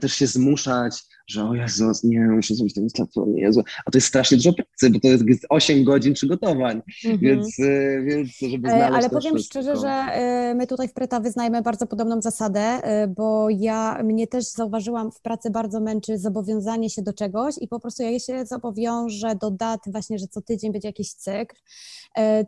[0.00, 3.62] też się zmuszać, że o Jezus, nie, muszę zrobić ten Instastory, Jezu.
[3.86, 7.18] A to jest strasznie dużo pracy, bo to jest 8 godzin przygotowań, mhm.
[7.18, 9.60] więc, y, więc żeby e, znaleźć Ale powiem wszystko.
[9.62, 10.20] szczerze, że
[10.50, 12.80] y, my tutaj w Preta wyznajemy bardzo podobną zasadę,
[13.16, 17.80] bo ja, mnie też zauważyłam w pracy bardzo męczy zobowiązanie się do czegoś i po
[17.80, 21.56] prostu ja się zobowiążę do daty właśnie, że co tydzień będzie jakiś cykl,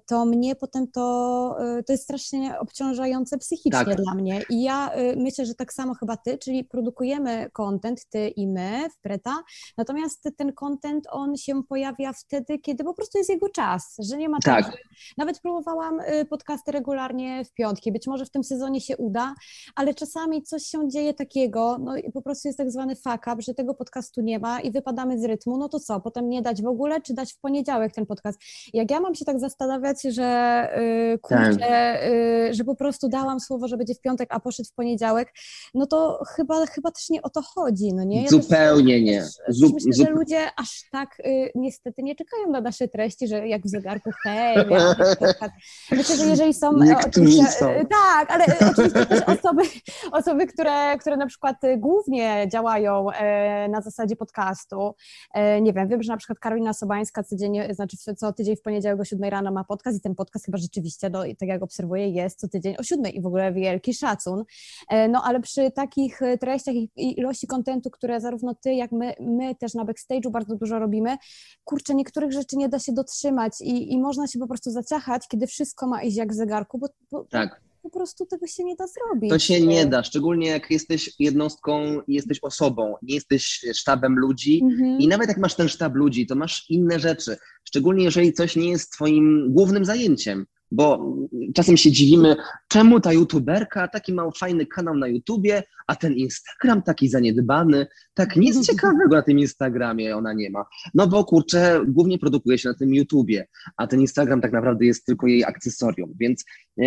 [0.07, 1.57] to mnie potem to,
[1.87, 3.97] to jest strasznie obciążające psychicznie tak.
[3.97, 8.47] dla mnie i ja myślę, że tak samo chyba ty, czyli produkujemy content, ty i
[8.49, 9.43] my w Preta,
[9.79, 14.29] natomiast ten content, on się pojawia wtedy, kiedy po prostu jest jego czas, że nie
[14.29, 14.64] ma tak.
[14.64, 14.77] tak
[15.18, 19.35] nawet próbowałam y, podcasty regularnie w piątki, być może w tym sezonie się uda,
[19.75, 23.37] ale czasami coś się dzieje takiego, no i po prostu jest tak zwany fuck up,
[23.39, 26.62] że tego podcastu nie ma i wypadamy z rytmu, no to co, potem nie dać
[26.62, 28.41] w ogóle, czy dać w poniedziałek ten podcast?
[28.73, 30.68] Jak ja mam się tak zastanawiać, że
[31.11, 32.11] yy, kurczę, tak.
[32.11, 35.33] yy, że po prostu dałam słowo, że będzie w piątek, a poszedł w poniedziałek,
[35.75, 38.23] no to chyba, chyba też nie o to chodzi, no nie?
[38.23, 39.24] Ja Zupełnie nie.
[39.48, 43.62] Zup, myślę, że ludzie aż tak y, niestety nie czekają na nasze treści, że jak
[43.62, 44.57] w zegarku, hej,
[45.90, 46.78] Myślę, że jeżeli są...
[46.78, 47.66] Niektórzy są.
[47.90, 49.62] Tak, ale oczywiście też osoby,
[50.20, 54.94] osoby które, które na przykład głównie działają e, na zasadzie podcastu,
[55.34, 59.00] e, nie wiem, wiem, że na przykład Karolina Sobańska codziennie, znaczy co tydzień w poniedziałek
[59.00, 62.40] o 7 rano ma podcast i ten podcast chyba rzeczywiście, no, tak jak obserwuję, jest
[62.40, 64.44] co tydzień o 7 i w ogóle wielki szacun.
[64.88, 69.55] E, no ale przy takich treściach i ilości kontentu, które zarówno ty, jak my, my
[69.55, 71.16] też na backstage'u bardzo dużo robimy,
[71.64, 75.47] kurczę, niektórych rzeczy nie da się dotrzymać i, i można się po prostu zaciachać, kiedy
[75.47, 77.61] wszystko ma iść jak w zegarku, bo, bo tak.
[77.82, 79.30] po prostu tego się nie da zrobić.
[79.30, 84.99] To się nie da, szczególnie jak jesteś jednostką, jesteś osobą, nie jesteś sztabem ludzi mhm.
[84.99, 88.70] i nawet jak masz ten sztab ludzi, to masz inne rzeczy, szczególnie jeżeli coś nie
[88.70, 91.07] jest twoim głównym zajęciem bo
[91.55, 92.36] czasem się dziwimy,
[92.68, 98.36] czemu ta youtuberka taki ma fajny kanał na YouTubie, a ten Instagram taki zaniedbany, tak
[98.36, 100.64] nic ciekawego na tym Instagramie ona nie ma.
[100.95, 105.07] No bo kurczę, głównie produkuje się na tym YouTubie, a ten Instagram tak naprawdę jest
[105.07, 106.45] tylko jej akcesorium, więc
[106.82, 106.84] e,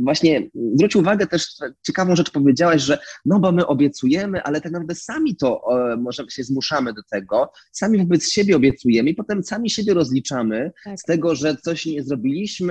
[0.00, 1.56] właśnie zwróć uwagę też,
[1.86, 5.62] ciekawą rzecz powiedziałaś, że no bo my obiecujemy, ale tak naprawdę sami to
[5.92, 10.72] e, może się zmuszamy do tego, sami wobec siebie obiecujemy i potem sami siebie rozliczamy
[10.84, 11.00] tak.
[11.00, 12.63] z tego, że coś nie zrobiliśmy,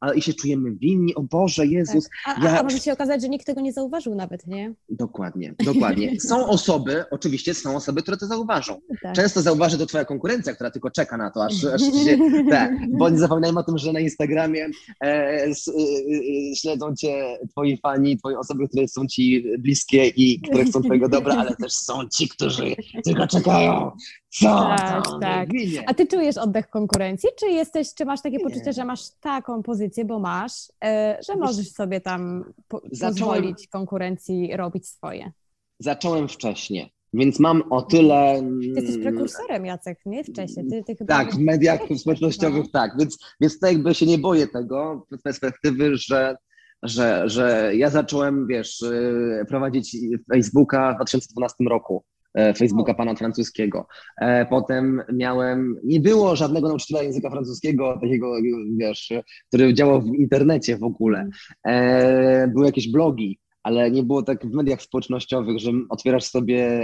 [0.00, 2.08] a i się czujemy winni, o Boże, Jezus.
[2.24, 2.38] Tak.
[2.38, 2.60] A, ja...
[2.60, 4.74] a, może się okazać, że nikt tego nie zauważył nawet, nie?
[4.88, 6.20] Dokładnie, dokładnie.
[6.28, 8.80] Są osoby, oczywiście są osoby, które to zauważą.
[9.02, 9.14] Tak.
[9.14, 12.18] Często zauważy to twoja konkurencja, która tylko czeka na to, aż, aż się,
[12.50, 14.68] tak, bo nie zapominajmy o tym, że na Instagramie
[15.00, 20.40] e, s, e, e, śledzą cię twoi fani, twoje osoby, które są ci bliskie i
[20.40, 23.90] które chcą twojego dobra, ale też są ci, którzy tylko czekają,
[24.30, 25.48] co tak, tak.
[25.86, 28.44] A ty czujesz oddech konkurencji, czy jesteś, czy masz takie nie.
[28.44, 30.52] poczucie, że masz taką pozycję, bo masz,
[30.84, 33.34] e, że możesz sobie tam po Zacząłem...
[33.34, 35.32] pozwolić konkurencji robić swoje?
[35.78, 36.92] Zacząłem wcześniej.
[37.14, 38.42] Więc mam o tyle.
[38.60, 40.66] Ty jesteś mm, prekursorem, Jacek, nie wcześniej.
[40.70, 42.70] Ty, ty tak, w mediach społecznościowych no.
[42.72, 42.92] tak.
[42.98, 46.36] Więc, więc to jakby się nie boję tego z perspektywy, że,
[46.82, 49.96] że, że ja zacząłem, wiesz, y, prowadzić
[50.32, 52.04] Facebooka w 2012 roku.
[52.36, 53.86] E, Facebooka pana francuskiego.
[54.20, 58.32] E, potem miałem, nie było żadnego nauczyciela języka francuskiego, takiego,
[58.76, 59.12] wiesz,
[59.48, 61.28] który działał w internecie w ogóle.
[61.66, 66.80] E, były jakieś blogi, ale nie było tak w mediach społecznościowych, że otwierasz sobie,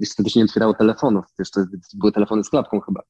[0.00, 3.02] jeszcze wtedy się nie otwierało telefonów, jeszcze były telefony z klapką chyba,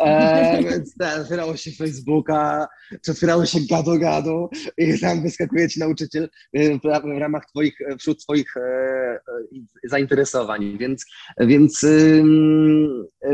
[0.00, 2.66] e, więc tak, otwierało się Facebooka,
[3.04, 4.48] czy otwierało się gado-gado
[4.78, 8.54] i tam wyskakuje ci nauczyciel w ramach twoich, wśród twoich
[9.84, 11.04] zainteresowań, więc,
[11.40, 11.86] więc,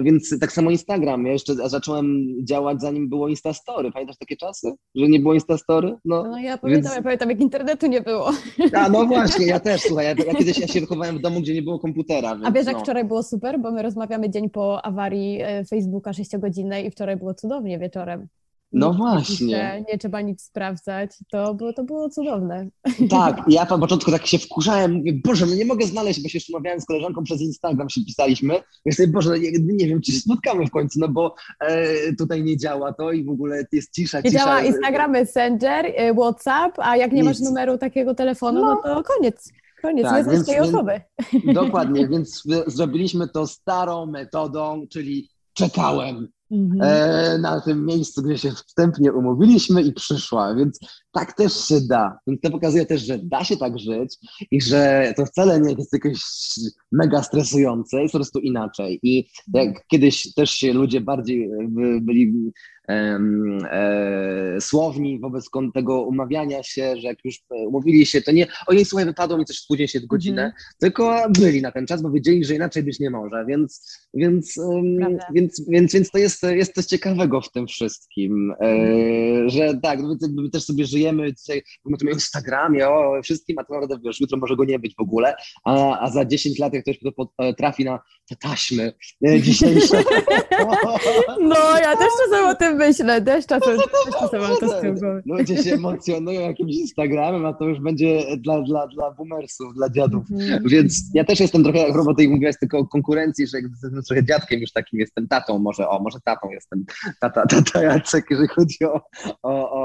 [0.02, 5.08] więc tak samo Instagram, ja jeszcze zacząłem działać zanim było Instastory, pamiętasz takie czasy, że
[5.08, 5.96] nie było Instastory?
[6.04, 6.96] No, no ja pamiętam, więc...
[6.96, 8.30] ja pamiętam jak internetu nie było.
[8.76, 11.54] A, no właśnie, ja też, słuchaj, ja, ja kiedyś ja się wychowałem w domu, gdzie
[11.54, 12.34] nie było komputera.
[12.34, 12.82] Więc, A wiesz, jak no.
[12.82, 17.34] wczoraj było super, bo my rozmawiamy dzień po awarii e, Facebooka 6-godzinnej i wczoraj było
[17.34, 18.28] cudownie wieczorem.
[18.74, 19.84] No właśnie.
[19.88, 21.10] Nie trzeba nic sprawdzać.
[21.30, 22.68] To było, to było cudowne.
[23.10, 26.38] Tak, ja po początku tak się wkurzałem, mówię, Boże, no nie mogę znaleźć, bo się
[26.48, 28.54] umawiałem z koleżanką przez Instagram, się pisaliśmy.
[28.84, 32.12] Ja sobie, Boże, no nie, nie wiem, czy się spotkamy w końcu, no bo e,
[32.16, 34.38] tutaj nie działa to i w ogóle jest cisza, cisza.
[34.38, 37.24] Nie działa Instagram, Messenger, e, WhatsApp, a jak nie nic.
[37.24, 39.52] masz numeru takiego telefonu, no, no to koniec.
[39.82, 41.00] Koniec, tak, nie znasz tej osoby.
[41.54, 46.80] Dokładnie, więc zrobiliśmy to starą metodą, czyli czekałem mhm.
[46.82, 50.78] e, na tym miejscu, gdzie się wstępnie umówiliśmy i przyszła, więc
[51.12, 52.18] tak też się da.
[52.26, 54.16] Więc to pokazuje też, że da się tak żyć
[54.50, 56.22] i że to wcale nie jest jakieś
[56.92, 59.00] mega stresujące, jest po prostu inaczej.
[59.02, 61.50] I jak kiedyś też się ludzie bardziej
[62.00, 62.52] byli
[62.88, 69.06] e, słowni wobec tego umawiania się, że jak już umówili się, to nie ojej, słuchaj,
[69.06, 70.54] wypadło mi coś spóźnię się w godzinę, mm.
[70.80, 74.98] tylko byli na ten czas, bo wiedzieli, że inaczej być nie może, więc, więc, um,
[75.34, 79.48] więc, więc, więc to jest, jest coś ciekawego w tym wszystkim, e, mhm.
[79.50, 83.64] że tak, my, my też sobie żyjemy dzisiaj, my tu na Instagramie, o wszystkim, a
[83.64, 85.34] to naprawdę wiesz, jutro może go nie być w ogóle,
[85.64, 88.92] a, a za 10 lat jak ktoś to e, trafi na te taśmy
[89.28, 90.02] e, dzisiejsze.
[91.40, 94.96] No, ja też czasem o tym myślę, też czasem, też czasem mam to z tyłu
[95.26, 100.24] Ludzie się emocjonują jakimś Instagramem, a to już będzie dla, dla, dla boomersów, dla dziadów.
[100.30, 100.62] Mm.
[100.66, 104.24] Więc ja też jestem trochę, jak propos tej mówiłaś tylko o konkurencji, że jestem trochę
[104.24, 106.84] dziadkiem już takim, jestem tatą, może o, może tatą jestem,
[107.20, 109.00] tata, tata Jacek, jeżeli chodzi o,
[109.42, 109.83] o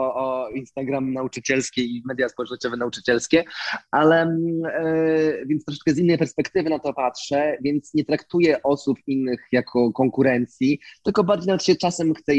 [0.51, 3.43] Instagram nauczycielskie i media społecznościowe nauczycielskie,
[3.91, 4.39] ale
[4.83, 9.91] yy, więc troszeczkę z innej perspektywy na to patrzę, więc nie traktuję osób innych jako
[9.91, 12.33] konkurencji, tylko bardziej nawet się czasem chcę,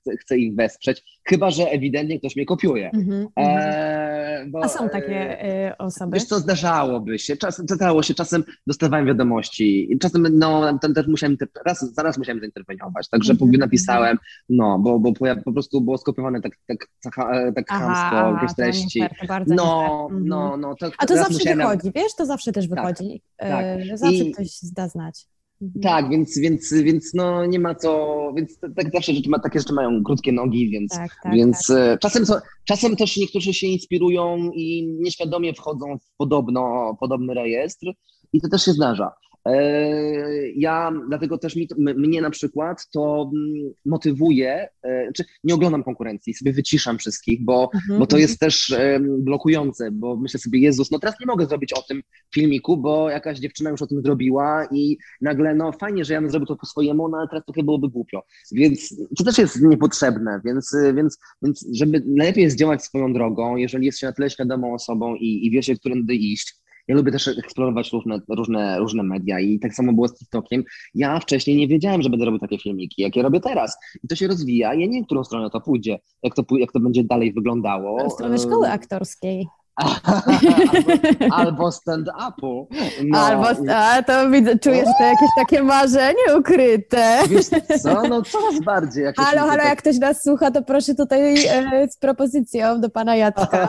[0.00, 2.90] chcę, chcę ich wesprzeć, chyba, że ewidentnie ktoś mnie kopiuje.
[2.94, 6.14] Mm-hmm, e, bo, A są takie e, osoby?
[6.14, 11.04] Wiesz co, zdarzałoby się, czasem, zdarzało się, czasem dostawałem wiadomości i czasem, no, ten, ten
[11.08, 11.36] musiałem,
[11.66, 15.12] raz, zaraz musiałem zainterweniować, także mm-hmm, napisałem, no, bo, bo
[15.44, 17.14] po prostu było skopiowane tak, tak, tak,
[17.54, 19.02] tak chamsko, jakieś treści.
[19.46, 20.74] no, no, no.
[20.74, 23.22] To, A to zawsze wychodzi, wiesz, to zawsze też tak, wychodzi.
[23.36, 23.98] Tak, tak.
[23.98, 24.32] Zawsze I...
[24.32, 25.26] ktoś zda znać.
[25.62, 25.82] Mhm.
[25.82, 30.02] Tak, więc, więc, więc no nie ma co, więc tak zawsze rzeczy takie rzeczy mają
[30.04, 31.76] krótkie nogi, więc, tak, tak, więc tak.
[31.76, 32.24] E, czasem,
[32.64, 37.86] czasem też niektórzy się inspirują i nieświadomie wchodzą w podobno, podobny rejestr
[38.32, 39.12] i to też się zdarza.
[39.46, 45.84] E, ja, dlatego też mi, mnie na przykład to mm, motywuje, e, czy nie oglądam
[45.84, 48.00] konkurencji, sobie wyciszam wszystkich, bo, mhm.
[48.00, 48.20] bo to mhm.
[48.20, 48.74] jest też
[49.18, 52.02] blokujące, bo myślę sobie, Jezus, no teraz nie mogę zrobić o tym
[52.34, 56.30] filmiku, bo jakaś dziewczyna już o tym zrobiła i nagle, no fajnie, że ja bym
[56.30, 58.22] zrobił to po swojemu, no ale teraz trochę byłoby głupio.
[58.52, 63.86] Więc to też jest niepotrzebne, więc, więc, więc żeby najlepiej jest działać swoją drogą, jeżeli
[63.86, 66.60] jest się na tyle świadomą osobą i, i wie się, którędy iść,
[66.90, 70.64] ja lubię też eksplorować różne, różne, różne media i tak samo było z TikTokiem.
[70.94, 73.76] Ja wcześniej nie wiedziałem, że będę robił takie filmiki, jakie robię teraz.
[74.04, 74.74] I to się rozwija.
[74.74, 78.08] Ja nie wiem, którą stronę to pójdzie, jak to, jak to będzie dalej wyglądało.
[78.08, 79.46] W stronę szkoły aktorskiej.
[81.32, 82.66] albo, stand-upu.
[83.04, 83.18] No.
[83.18, 87.18] Albo, a to widzę, czuję, że to jakieś takie marzenie ukryte.
[87.28, 87.46] Wiesz
[87.82, 89.04] co, no coraz bardziej.
[89.16, 89.64] halo, halo, tak...
[89.64, 93.68] jak ktoś nas słucha, to proszę tutaj e, z propozycją do pana Jacka.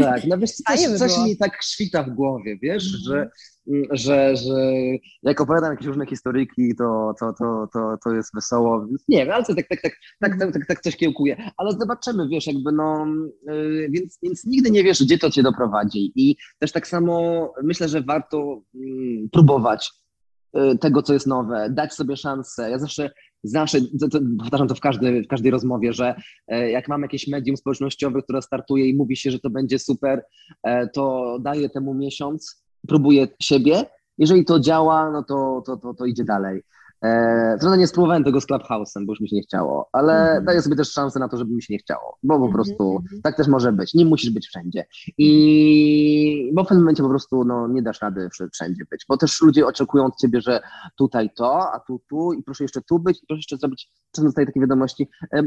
[0.00, 3.00] tak, no wiesz, coś, coś mi tak świta w głowie, wiesz, mm.
[3.06, 3.30] że
[3.90, 4.72] że, że
[5.22, 9.34] jak opowiadam jakieś różne historyjki, to, to, to, to, to jest wesoło, więc nie wiem,
[9.34, 13.06] ale tak, tak, tak, tak, tak, tak, tak coś kiełkuje, ale zobaczymy, wiesz, jakby no,
[13.46, 16.12] yy, więc, więc nigdy nie wiesz, gdzie to cię doprowadzi.
[16.16, 19.90] I też tak samo myślę, że warto yy, próbować
[20.54, 22.70] yy, tego, co jest nowe, dać sobie szansę.
[22.70, 23.10] Ja zawsze
[23.48, 26.14] zawsze, to, to, powtarzam to w każdej, w każdej rozmowie, że
[26.48, 30.24] e, jak mam jakieś medium społecznościowe, które startuje i mówi się, że to będzie super,
[30.62, 33.84] e, to daję temu miesiąc, próbuję siebie.
[34.18, 36.62] Jeżeli to działa, no to, to, to, to idzie dalej.
[37.04, 40.62] E, nie spróbowałem tego z Clubhouse'em, bo już mi się nie chciało, ale mm daję
[40.62, 42.52] sobie też szansę na to, żeby mi się nie chciało, bo po -hmm.
[42.52, 43.22] prostu mhm.
[43.22, 43.94] tak też może być.
[43.94, 44.84] Nie musisz być wszędzie.
[45.18, 49.42] I bo w pewnym momencie po prostu no, nie dasz rady wszędzie być, bo też
[49.42, 50.60] ludzie oczekują od ciebie, że
[50.98, 53.90] tutaj to, a tu tu i proszę jeszcze tu być, i proszę jeszcze zrobić.
[54.10, 55.08] Czasem dostaję takie wiadomości.
[55.32, 55.44] E, e,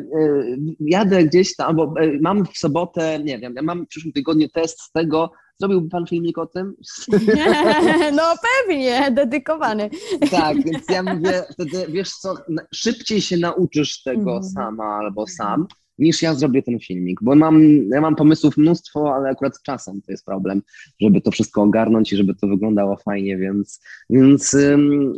[0.80, 4.50] jadę gdzieś tam, bo e, mam w sobotę, nie wiem, ja mam w przyszłym tygodniu
[4.50, 6.76] test z tego, Zrobiłby pan filmik o tym?
[8.18, 9.90] No pewnie, dedykowany.
[10.32, 12.36] Tak, więc ja mówię wtedy, wiesz co,
[12.74, 14.44] szybciej się nauczysz tego mm.
[14.44, 15.68] sama albo sam,
[16.00, 20.12] niż ja zrobię ten filmik, bo mam, ja mam pomysłów mnóstwo, ale akurat czasem to
[20.12, 20.62] jest problem,
[21.02, 24.56] żeby to wszystko ogarnąć i żeby to wyglądało fajnie, więc, więc,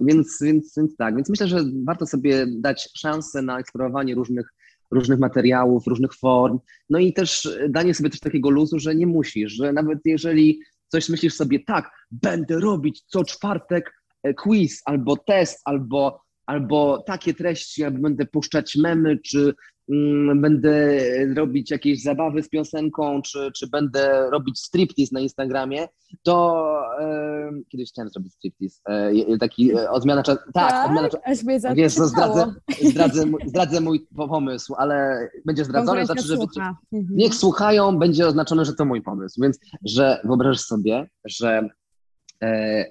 [0.05, 4.53] więc, więc, więc tak, więc myślę, że warto sobie dać szansę na eksplorowanie różnych
[4.91, 6.59] różnych materiałów, różnych form.
[6.89, 11.09] No i też danie sobie też takiego luzu, że nie musisz, że nawet jeżeli coś
[11.09, 17.83] myślisz sobie, tak, będę robić co czwartek e, quiz albo test, albo, albo takie treści,
[17.83, 19.53] albo będę puszczać memy, czy
[19.91, 20.99] Mm, będę
[21.35, 25.87] robić jakieś zabawy z piosenką, czy, czy będę robić striptease na Instagramie,
[26.23, 26.65] to
[26.99, 30.39] e, kiedyś chciałem zrobić striptease, e, taki e, odmiana czasu.
[30.53, 31.45] Tak, tak, odmiana czasu.
[31.75, 32.53] Wiesz, to zdradzę,
[32.91, 37.17] zdradzę, zdradzę mój pomysł, ale będzie zdradzony, znaczy, że mhm.
[37.17, 39.41] niech słuchają, będzie oznaczone, że to mój pomysł.
[39.41, 41.69] Więc, że wyobraź sobie, że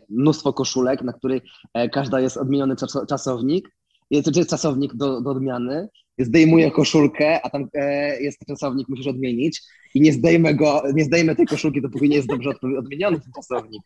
[0.08, 1.42] mnóstwo koszulek, na której
[1.74, 3.76] e, każda jest odmieniony czas, czasownik,
[4.10, 5.88] jest czasownik do, do odmiany,
[6.20, 9.62] zdejmuję koszulkę, a tam e, jest czasownik, musisz odmienić
[9.94, 13.82] i nie zdejmę go, nie zdejmę tej koszulki, dopóki nie jest dobrze odmieniony ten czasownik.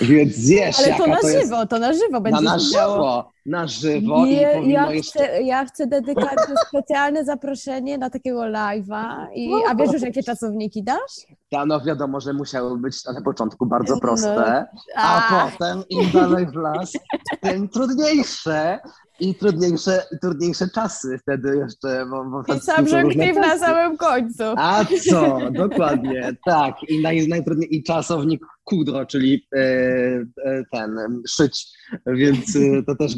[0.00, 1.70] Więc zjesz, Ale to na to żywo, jest...
[1.70, 5.18] to na żywo będzie na, na żywo, na żywo Nie, i ja, jeszcze...
[5.18, 9.26] chcę, ja chcę dedykować specjalne zaproszenie na takiego live'a.
[9.34, 11.12] I, a wiesz już, jakie czasowniki dasz?
[11.50, 14.00] Ja, no wiadomo, że musiały być na początku bardzo No.
[14.00, 14.66] proste,
[14.96, 15.50] a, A.
[15.50, 16.92] potem im dalej w las,
[17.40, 18.78] tym trudniejsze.
[19.20, 22.42] I trudniejsze, i trudniejsze czasy wtedy jeszcze, bo, bo
[22.84, 24.42] I żegniw na samym końcu.
[24.56, 25.38] A co?
[25.50, 26.74] Dokładnie, tak.
[26.88, 30.96] I naj, najtrudniej, i czasownik kudro, czyli e, e, ten,
[31.28, 31.66] szyć,
[32.06, 33.12] więc e, to też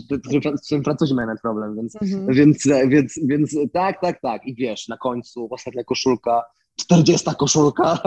[0.63, 2.27] z tym Francuzi mają ten problem, więc, Mhm.
[2.35, 4.47] więc, e, więc, więc tak, tak, tak.
[4.47, 6.43] I wiesz, na końcu ostatnia koszulka,
[6.81, 7.99] 40 koszulka,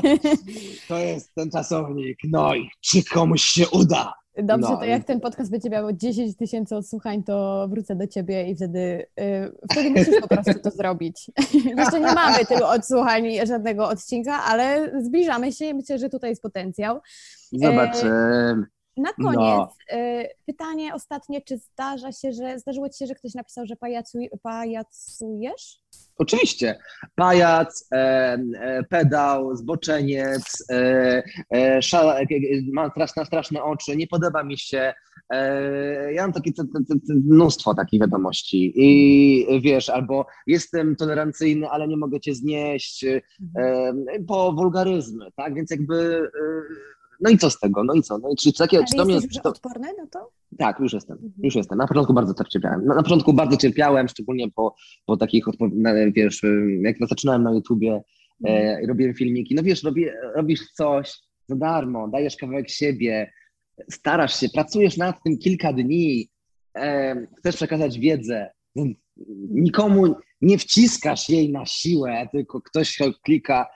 [0.88, 2.18] to jest ten czasownik.
[2.30, 4.14] No i czy komuś się uda?
[4.42, 8.48] Dobrze, No, to jak ten podcast będzie miał 10 tysięcy odsłuchań, to wrócę do ciebie
[8.50, 11.30] i wtedy, y, wtedy musisz po prostu to zrobić.
[11.78, 16.42] Jeszcze nie mamy tylu odsłuchań żadnego odcinka, ale zbliżamy się i myślę, że tutaj jest
[16.42, 17.00] potencjał.
[17.52, 18.66] Zobaczymy.
[18.98, 19.32] Na No.
[19.32, 23.76] koniec y, pytanie ostatnie, czy zdarza się, że zdarzyło ci się, że ktoś napisał, że
[23.76, 25.80] pajacuj, pajacujesz?
[26.16, 26.78] Oczywiście.
[27.14, 31.22] Pajac, e, e, pedał, zboczeniec, e,
[31.54, 32.26] e, szala, e, e,
[32.72, 34.94] ma straszne, straszne oczy, nie podoba mi się.
[36.12, 36.50] Ja mam takie
[37.08, 38.72] mnóstwo takich wiadomości.
[38.76, 43.20] I wiesz, albo jestem tolerancyjny, ale nie mogę cię znieść, e,
[44.28, 45.54] po wulgaryzmy, tak?
[45.54, 46.30] Więc jakby.
[47.18, 47.84] E, no i co z tego?
[47.84, 48.18] No i co?
[48.18, 50.30] No i czy, takie, czy to mnie, już to, odporny na to?
[50.58, 51.32] tak, już jestem, Mhm.
[51.42, 51.78] już jestem.
[51.78, 52.84] Na początku bardzo tak cierpiałem.
[52.84, 54.74] Na, na początku bardzo cierpiałem, szczególnie po,
[55.06, 56.42] po takich, odpo- wiesz,
[56.82, 58.02] jak zaczynałem na YouTubie,
[58.44, 58.84] Mhm.
[58.84, 59.54] e, robiłem filmiki.
[59.54, 61.12] No wiesz, robię, robisz coś
[61.48, 63.32] za darmo, dajesz kawałek siebie,
[63.90, 66.28] starasz się, pracujesz nad tym kilka dni,
[66.76, 68.50] e, chcesz przekazać wiedzę.
[69.50, 73.66] Nikomu nie wciskasz jej na siłę, tylko ktoś klika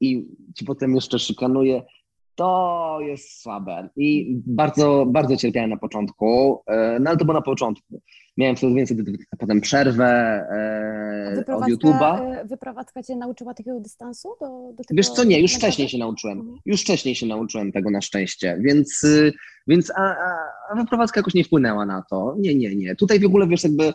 [0.00, 0.26] i
[0.56, 1.82] ci potem jeszcze szykanuje.
[2.38, 3.88] To jest słabe.
[3.96, 8.02] I bardzo, bardzo cierpiałem na początku, e, no ale to było na początku.
[8.38, 8.96] Miałem coraz więcej,
[9.38, 10.06] potem przerwę
[11.48, 11.68] e, od YouTube'a.
[11.68, 14.28] Wyprowadzka, y, wyprowadzka cię nauczyła takiego dystansu?
[14.40, 16.38] Do, do tego Wiesz co, nie, już wcześniej się nauczyłem.
[16.38, 16.58] Mhm.
[16.66, 19.32] Już wcześniej się nauczyłem tego na szczęście, więc, y,
[19.66, 20.16] więc a,
[20.70, 22.34] a, wyprowadzka jakoś nie wpłynęła na to.
[22.38, 22.96] Nie, nie, nie.
[22.96, 23.92] Tutaj w ogóle, wiesz, jakby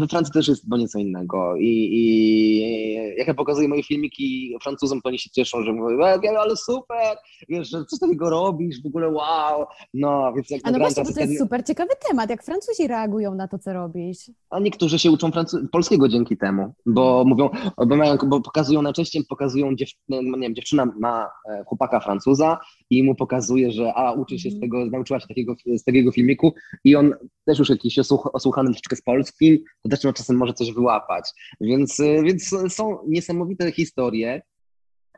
[0.00, 5.00] we Francji też jest bo nieco innego i, i jak ja pokazuję moje filmiki Francuzom,
[5.00, 7.16] to oni się cieszą, że mówią, "E, ale super,
[7.48, 9.66] wiesz, że coś takiego robisz, w ogóle wow.
[9.94, 12.30] No, więc jak A no właśnie, to jest super ciekawy temat.
[12.30, 14.30] Jak Francuzi reagują na to, co robisz?
[14.50, 15.30] a niektórzy się uczą
[15.72, 17.48] polskiego dzięki temu, bo mówią,
[17.86, 19.70] bo, mają, bo pokazują najczęściej, pokazują,
[20.08, 22.58] no, nie wiem, dziewczyna ma e, chłopaka Francuza
[22.90, 24.60] i mu pokazuje, że a, uczy się z Mhm.
[24.60, 26.54] tego, nauczyła się takiego, z takiego filmiku
[26.84, 30.72] i on też już jakiś osłuch, osłuchany troszeczkę z polskim, to też czasem może coś
[30.72, 31.30] wyłapać.
[31.60, 34.42] Więc, e, więc są niesamowite historie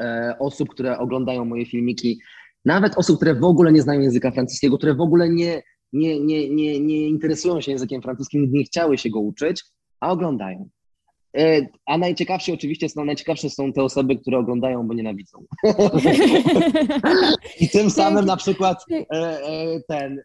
[0.00, 2.20] e, osób, które oglądają moje filmiki,
[2.64, 5.62] nawet osób, które w ogóle nie znają języka francuskiego, które w ogóle nie,
[5.96, 9.64] nie, nie, nie, nie interesują się językiem francuskim, nie chciały się go uczyć,
[10.00, 10.68] a oglądają.
[11.38, 15.44] E, A najciekawsze oczywiście są, najciekawsze są te osoby, które oglądają, bo nienawidzą.
[17.60, 20.22] I tym samym na przykład e, e, ten,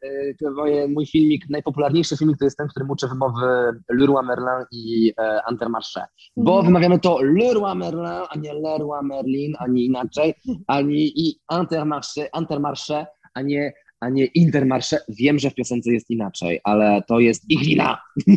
[0.90, 3.46] mój filmik, najpopularniejszy filmik to jest ten, w którym uczę wymowy
[3.90, 5.14] Leroy Merlin i
[5.52, 6.02] Intermarché.
[6.38, 6.66] Bo Mhm.
[6.66, 10.34] wymawiamy to Leroy Merlin, a nie Leroy Merlin, ani inaczej,
[10.68, 14.98] ani i Intermarché, Intermarché, a nie, a nie Intermarché.
[15.10, 18.02] Wiem, że w piosence jest inaczej, ale to jest ich wina.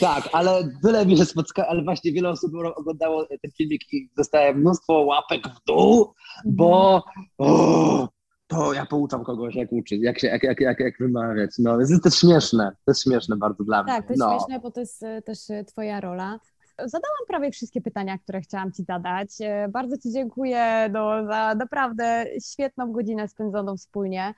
[0.00, 4.58] Tak, ale tyle mi się spotkało, ale właśnie wiele osób oglądało ten filmik i dostałem
[4.60, 6.12] mnóstwo łapek w dół,
[6.44, 7.04] bo
[7.38, 8.08] o,
[8.46, 11.50] to ja pouczam kogoś, jak uczyć, jak, się, jak, jak, jak, jak wymawiać.
[11.58, 13.92] No, więc jest to śmieszne, to jest śmieszne bardzo dla mnie.
[13.92, 14.30] Tak, to jest no.
[14.30, 16.40] śmieszne, bo to jest e, też e, Twoja rola.
[16.84, 19.28] Zadałam prawie wszystkie pytania, które chciałam Ci zadać.
[19.40, 24.34] E, Bardzo Ci dziękuję no, za naprawdę świetną godzinę spędzoną wspólnie.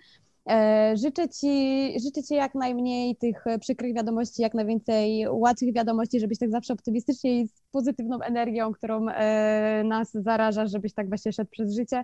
[0.51, 1.49] E, Życzę ci,
[2.05, 7.41] życzę ci jak najmniej tych przykrych wiadomości, jak najwięcej łatwych wiadomości, żebyś tak zawsze optymistycznie
[7.41, 12.03] i z pozytywną energią, którą e, nas zarażasz, żebyś tak właśnie szedł przez życie.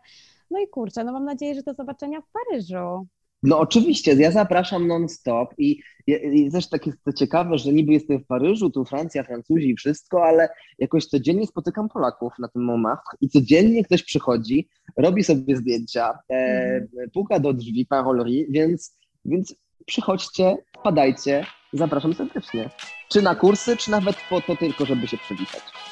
[0.50, 3.06] No i kurczę, no mam nadzieję, że do zobaczenia w Paryżu.
[3.42, 7.92] No oczywiście, ja zapraszam non-stop i, i, i też tak jest to ciekawe, że niby
[7.92, 12.64] jestem w Paryżu, tu Francja, Francuzi i wszystko, ale jakoś codziennie spotykam Polaków na tym
[12.64, 16.80] moment i codziennie ktoś przychodzi, robi sobie zdjęcia, e,
[17.14, 19.54] puka do drzwi parolerii, więc, więc
[19.86, 22.70] przychodźcie, wpadajcie, zapraszam serdecznie.
[23.08, 25.87] Czy na kursy, czy nawet po to tylko, żeby się przywitać.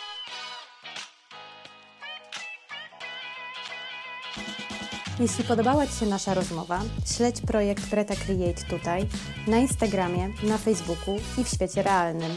[5.21, 6.83] Jeśli podobała Ci się nasza rozmowa,
[7.17, 9.07] śledź projekt Preta Create tutaj,
[9.47, 12.31] na Instagramie, na Facebooku i w świecie realnym.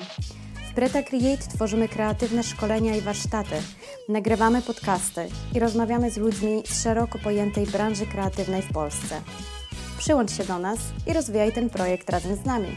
[0.72, 3.56] W Preta Create tworzymy kreatywne szkolenia i warsztaty,
[4.10, 9.22] nagrywamy podcasty i rozmawiamy z ludźmi z szeroko pojętej branży kreatywnej w Polsce.
[9.98, 12.68] Przyłącz się do nas i rozwijaj ten projekt razem z nami.